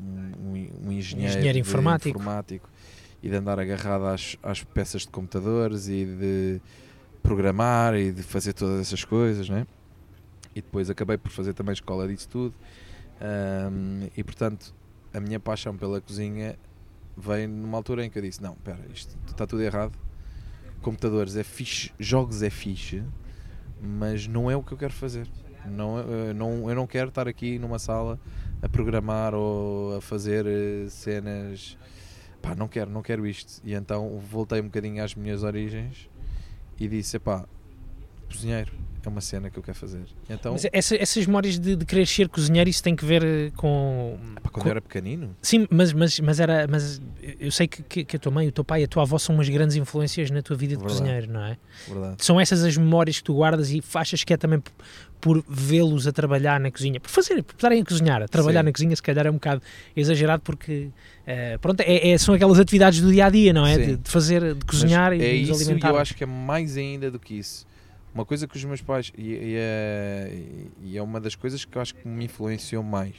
[0.00, 2.08] um, um- engenheiro, engenheiro informático.
[2.18, 2.68] informático
[3.22, 6.60] e de andar agarrado às, às peças de computadores e de
[7.22, 9.66] programar e de fazer todas essas coisas, né?
[10.54, 12.54] E depois acabei por fazer também escola disso tudo.
[13.22, 14.74] Um, e portanto,
[15.14, 16.58] a minha paixão pela cozinha
[17.16, 19.96] veio numa altura em que eu disse: Não, espera, isto está tudo errado.
[20.80, 23.04] Computadores é fixe, jogos é fixe,
[23.80, 25.28] mas não é o que eu quero fazer.
[25.64, 28.18] Não, eh, não, eu não quero estar aqui numa sala
[28.60, 31.78] a programar ou a fazer eh, cenas.
[32.40, 33.62] Pá, não quero, não quero isto.
[33.64, 36.10] E então voltei um bocadinho às minhas origens
[36.80, 37.46] e disse: pá,
[38.28, 38.72] cozinheiro,
[39.08, 40.00] é uma cena que eu quero fazer.
[40.30, 43.50] Então, Mas essa- essas memórias de, de querer ser cozinheiro, isso tem que ver eh,
[43.56, 44.16] com.
[44.42, 46.66] pá, quando com- eu era pequenino, Sim, mas, mas, mas era.
[46.68, 47.00] Mas
[47.40, 49.18] eu sei que, que, que a tua mãe, o teu pai e a tua avó
[49.18, 51.00] são umas grandes influências na tua vida de Verdade.
[51.00, 51.56] cozinheiro, não é?
[51.88, 52.24] verdade.
[52.24, 54.62] São essas as memórias que tu guardas e achas que é também
[55.20, 58.66] por vê-los a trabalhar na cozinha, por fazer, por estarem a cozinhar, a trabalhar Sim.
[58.66, 59.62] na cozinha, se calhar é um bocado
[59.94, 60.88] exagerado porque
[61.24, 63.78] eh, pronto, é, é- são aquelas atividades do dia a dia, não é?
[63.78, 65.88] De, de fazer, de cozinhar Mas e é de nos isso alimentar.
[65.88, 67.64] e eu acho que é mais ainda do que isso.
[68.14, 70.42] Uma coisa que os meus pais, e, e é,
[70.82, 73.14] e é uma das coisas que eu acho que me influenciou mais.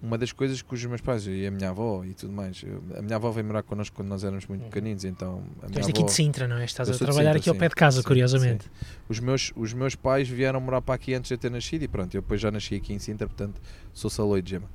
[0.00, 2.64] Uma das coisas que os meus pais e a minha avó e tudo mais.
[2.96, 5.86] a minha avó veio morar connosco quando nós éramos muito pequeninos, então a Tu és
[5.86, 6.64] daqui de Sintra, não é?
[6.64, 7.58] Estás a trabalhar Sintra, aqui ao sim.
[7.58, 8.70] pé de casa, Sim, curiosamente.
[9.08, 11.88] os meus, os meus pais vieram morar para aqui antes de eu ter nascido e
[11.88, 13.60] pronto, eu depois já nasci aqui em Sintra, portanto
[13.92, 14.68] sou saloio de gema.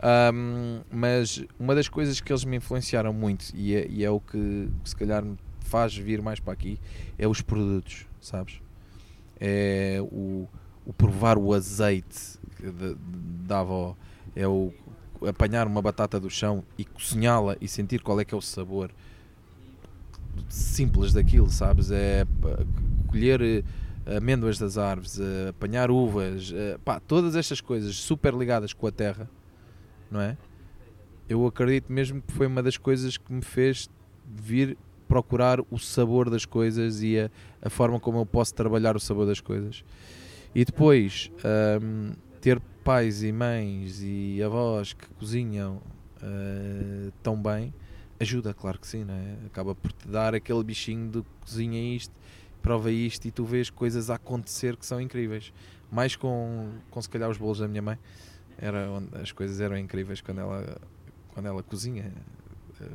[0.00, 4.20] Ahm, mas uma das coisas que eles me influenciaram muito e é, e é o
[4.20, 6.80] que se calhar me faz vir mais para aqui
[7.16, 8.60] é os produtos, sabes?
[9.46, 10.48] É o,
[10.86, 12.38] o provar o azeite
[13.46, 13.94] da avó,
[14.34, 14.72] é o
[15.28, 18.90] apanhar uma batata do chão e cozinhá-la e sentir qual é que é o sabor
[20.48, 21.90] simples daquilo, sabes?
[21.90, 22.26] É
[23.08, 28.72] colher eh, amêndoas das árvores, eh, apanhar uvas, eh, pá, todas estas coisas super ligadas
[28.72, 29.30] com a terra,
[30.10, 30.36] não é?
[31.28, 33.88] Eu acredito mesmo que foi uma das coisas que me fez
[34.26, 34.76] vir
[35.14, 37.30] procurar o sabor das coisas e a,
[37.62, 39.84] a forma como eu posso trabalhar o sabor das coisas.
[40.52, 45.80] E depois, ahm, ter pais e mães e avós que cozinham
[46.20, 47.72] eh, tão bem
[48.18, 49.36] ajuda, claro que sim, não é?
[49.46, 52.12] acaba por te dar aquele bichinho de cozinha isto,
[52.60, 55.52] prova isto e tu vês coisas a acontecer que são incríveis.
[55.92, 57.98] Mais com, com se calhar os bolos da minha mãe,
[58.58, 60.76] era onde as coisas eram incríveis quando ela,
[61.32, 62.10] quando ela cozinha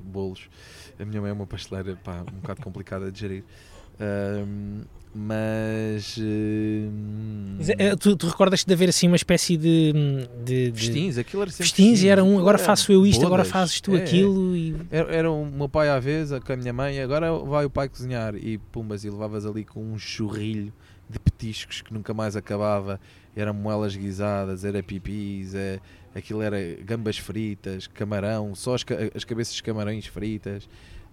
[0.03, 0.49] bolos.
[0.99, 3.43] A minha mãe é uma pasteleira pá, um bocado complicada de gerir.
[3.99, 4.83] Ahm,
[5.13, 9.91] mas hum, Mas, eh, Tu, tu recordas-te de haver assim uma espécie de.
[10.45, 13.25] de, de festins, aquilo era sempre festins e era um, agora Era faço eu isto,
[13.25, 13.51] agora bodas.
[13.51, 16.71] fazes tu É, aquilo e Era, era o meu pai à vez, com a minha
[16.73, 20.71] mãe, agora vai o pai cozinhar e pumbas, e levavas ali com um churrilho
[21.09, 22.99] de petiscos que nunca mais acabava.
[23.35, 25.79] Eram moelas guisadas, era pipis, é,
[26.15, 28.85] aquilo era gambas fritas, camarão, só as,
[29.15, 30.67] as cabeças de camarões fritas,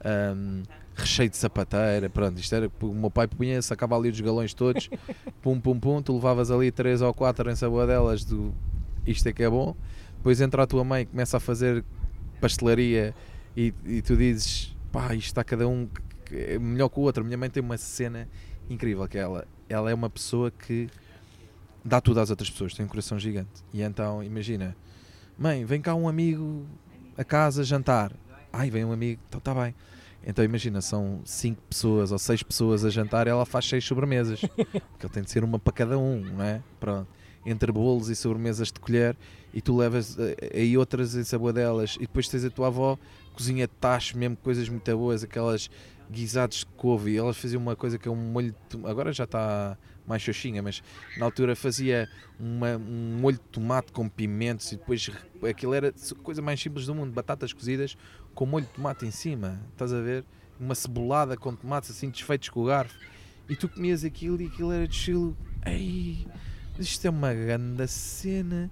[0.05, 0.63] hum,
[0.95, 2.09] recheio de sapateira.
[2.09, 2.71] Pronto, isto era.
[2.81, 4.89] O meu pai punha, sacava ali os galões todos,
[5.43, 8.55] pum pum pum, tu levavas ali três ou quatro ensaboadelas do
[9.07, 9.77] isto é que é bom.
[10.17, 11.85] Depois entra a tua mãe e começa a fazer
[12.41, 13.15] pastelaria
[13.57, 15.89] e, e tu dizes pá, isto está cada um
[16.33, 17.25] é melhor que o outro.
[17.25, 18.29] Minha mãe tem uma cena
[18.69, 20.89] incrível que é ela, ela é uma pessoa que
[21.85, 23.63] dá tudo às outras pessoas, tem um coração gigante.
[23.73, 24.77] E então, imagina,
[25.39, 26.67] mãe, vem cá um amigo
[27.17, 28.13] a casa jantar.
[28.53, 29.75] Ai, vem um amigo, então está bem.
[30.27, 34.41] Então imagina, são cinco pessoas ou seis pessoas a jantar, ela faz seis sobremesas.
[34.99, 36.63] Porque tem de ser uma para cada um, não é?
[36.81, 37.07] Pronto.
[37.45, 39.17] Entre bolos e sobremesas de colher
[39.55, 42.99] e tu levas eh, aí outras ensaboadelas e depois tens a tua avó
[43.33, 45.71] cozinha tacho mesmo coisas muito boas, aquelas
[46.11, 49.25] guisados de couve e elas faziam uma coisa que é um molho de agora já
[49.25, 50.83] está mais xoxinha, mas
[51.19, 55.11] na altura fazia uma- um molho de tomate com pimentos e depois
[55.49, 57.97] aquilo era a coisa mais simples do mundo, batatas cozidas
[58.35, 60.25] com molho de tomate em cima, estás a ver?
[60.59, 62.97] Uma cebolada com tomates assim desfeitos com o garfo.
[63.49, 66.27] E tu comias aquilo e aquilo era de estilo ei,
[66.79, 68.71] isto é uma grande cena.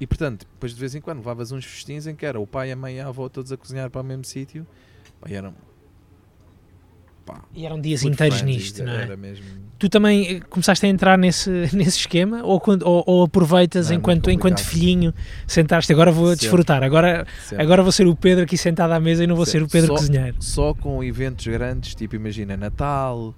[0.00, 2.70] E portanto, depois de vez em quando levavas uns festins em que era o pai,
[2.70, 4.66] a mãe e a avó todos a cozinhar para o mesmo sítio.
[5.24, 5.54] Eram
[7.26, 9.02] pá, e eram dias inteiros nisto, não é?
[9.02, 9.44] Era mesmo
[9.78, 13.92] Tu também eh, começaste a entrar nesse, nesse esquema ou, quando, ou, ou aproveitas Não,
[13.94, 15.12] é enquanto, enquanto filhinho
[15.46, 16.40] sentaste agora vou Sempre.
[16.40, 17.62] desfrutar, agora, sempre.
[17.62, 19.88] agora vou ser o Pedro aqui sentado à mesa e não vou ser o Pedro
[19.88, 20.36] Só- cozinheiro.
[20.40, 23.34] só com eventos grandes, tipo imagina Natal,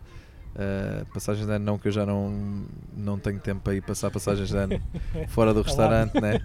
[0.54, 2.64] uh, passagens de ano, não que eu já não,
[2.96, 4.80] não tenho tempo para ir passar passagens de ano
[5.26, 6.40] fora do restaurante, né?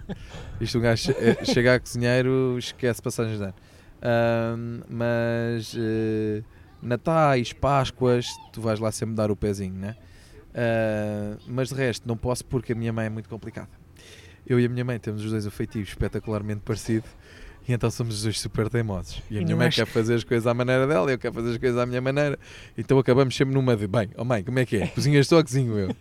[0.60, 3.54] Isto um gajo che- eh, chega a cozinheiro, esquece passagens de ano.
[4.02, 6.42] Ahm, mas eh,
[6.84, 9.96] Natais, Páscoas, tu vais lá sempre dar o pezinho, né?
[10.54, 13.68] Ah, mas de resto, não posso porque a minha mãe é muito complicada.
[14.46, 17.06] Eu e a minha mãe temos os dois o feitio espetacularmente parecido.
[17.66, 19.22] E então somos os dois super teimosos.
[19.30, 21.18] E a E minha não mãe acho- quer fazer as coisas à maneira dela, eu
[21.18, 22.38] quero fazer as coisas à minha maneira.
[22.76, 24.86] Então acabamos sempre numa de: bem, oh mãe, como é que é?
[24.94, 25.96] Cozinhas ou cozinho eu?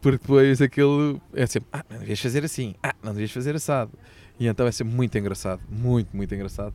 [0.00, 3.90] Porque depois aquilo é sempre: ah, não devias fazer assim, ah, não devias fazer assado.
[4.38, 6.72] E então é sempre muito engraçado, muito, muito engraçado.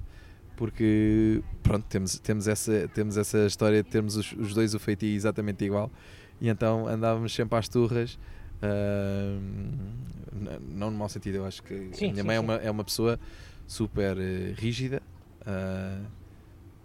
[0.56, 5.10] Porque, pronto, temos, temos, essa, temos essa história de termos os, os dois o feitio
[5.10, 5.92] exatamente igual.
[6.40, 8.18] E então andávamos sempre às turras.
[8.62, 12.46] n- não no mau sentido, eu acho que Sim, a minha sim, mãe é sim.
[12.46, 13.20] uma, é uma pessoa
[13.68, 15.02] super eh, rígida,
[15.46, 16.02] ah,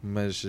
[0.03, 0.49] mas uh,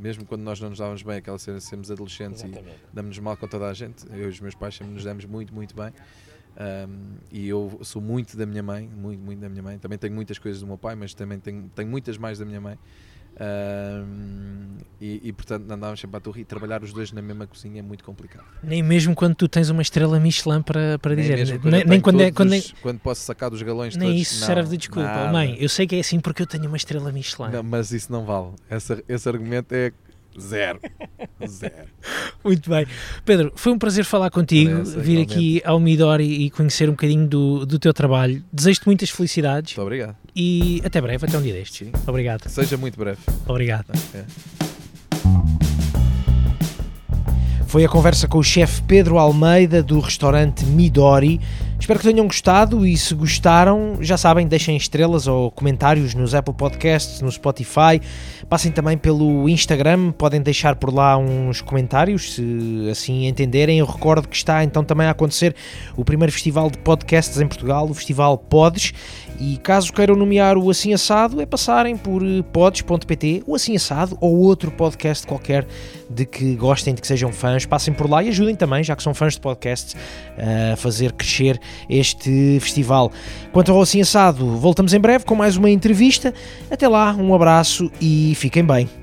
[0.00, 2.76] mesmo quando nós não nos dávamos bem, aquela cena sermos adolescentes Exatamente.
[2.76, 5.24] e damos-nos mal com toda a gente, eu e os meus pais sempre nos damos
[5.26, 5.92] muito, muito bem.
[6.58, 9.78] Um, e eu sou muito da minha mãe, muito, muito da minha mãe.
[9.78, 12.60] Também tenho muitas coisas do meu pai, mas também tenho, tenho muitas mais da minha
[12.60, 12.78] mãe.
[13.40, 17.78] Um, e, e, portanto andávamos sempre à torre e trabalhar os dois na mesma cozinha
[17.78, 18.44] é muito complicado.
[18.62, 22.00] Nem mesmo quando tu tens uma estrela Michelin para, para nem dizer, quando nem, nem
[22.00, 24.22] quando, é, quando, é, quando posso sacar dos galões nem todos.
[24.22, 25.08] isso não, serve de desculpa.
[25.08, 25.32] Nada.
[25.32, 27.50] Mãe, eu sei que é assim porque eu tenho uma estrela Michelin.
[27.50, 28.50] Não, mas isso não vale.
[28.70, 29.92] Esse, esse argumento é
[30.40, 30.80] Zero.
[31.46, 31.86] Zero.
[32.44, 32.86] Muito bem.
[33.24, 37.26] Pedro, foi um prazer falar contigo, Parece, vir aqui ao Midori e conhecer um bocadinho
[37.26, 38.42] do, do teu trabalho.
[38.52, 39.76] Desejo-te muitas felicidades.
[39.76, 40.16] Muito obrigado.
[40.34, 41.86] E até breve, até um dia destes.
[41.86, 41.92] Sim.
[42.06, 42.48] Obrigado.
[42.48, 43.18] Seja muito breve.
[43.46, 43.86] Obrigado.
[44.14, 44.24] É.
[47.66, 51.40] Foi a conversa com o chefe Pedro Almeida do restaurante Midori.
[51.80, 56.52] Espero que tenham gostado e se gostaram, já sabem, deixem estrelas ou comentários nos Apple
[56.52, 58.00] Podcasts, no Spotify.
[58.50, 63.78] Passem também pelo Instagram, podem deixar por lá uns comentários, se assim entenderem.
[63.78, 65.56] Eu recordo que está então também a acontecer
[65.96, 68.92] o primeiro festival de podcasts em Portugal, o Festival Pods.
[69.40, 72.22] E caso queiram nomear o Assim Assado, é passarem por
[72.52, 75.66] pods.pt, o Assim Assado ou outro podcast qualquer
[76.10, 77.64] de que gostem, de que sejam fãs.
[77.64, 79.96] Passem por lá e ajudem também, já que são fãs de podcasts,
[80.72, 83.10] a fazer crescer este festival.
[83.50, 86.34] Quanto ao Assim Assado, voltamos em breve com mais uma entrevista.
[86.70, 88.99] Até lá, um abraço e fiquem bem.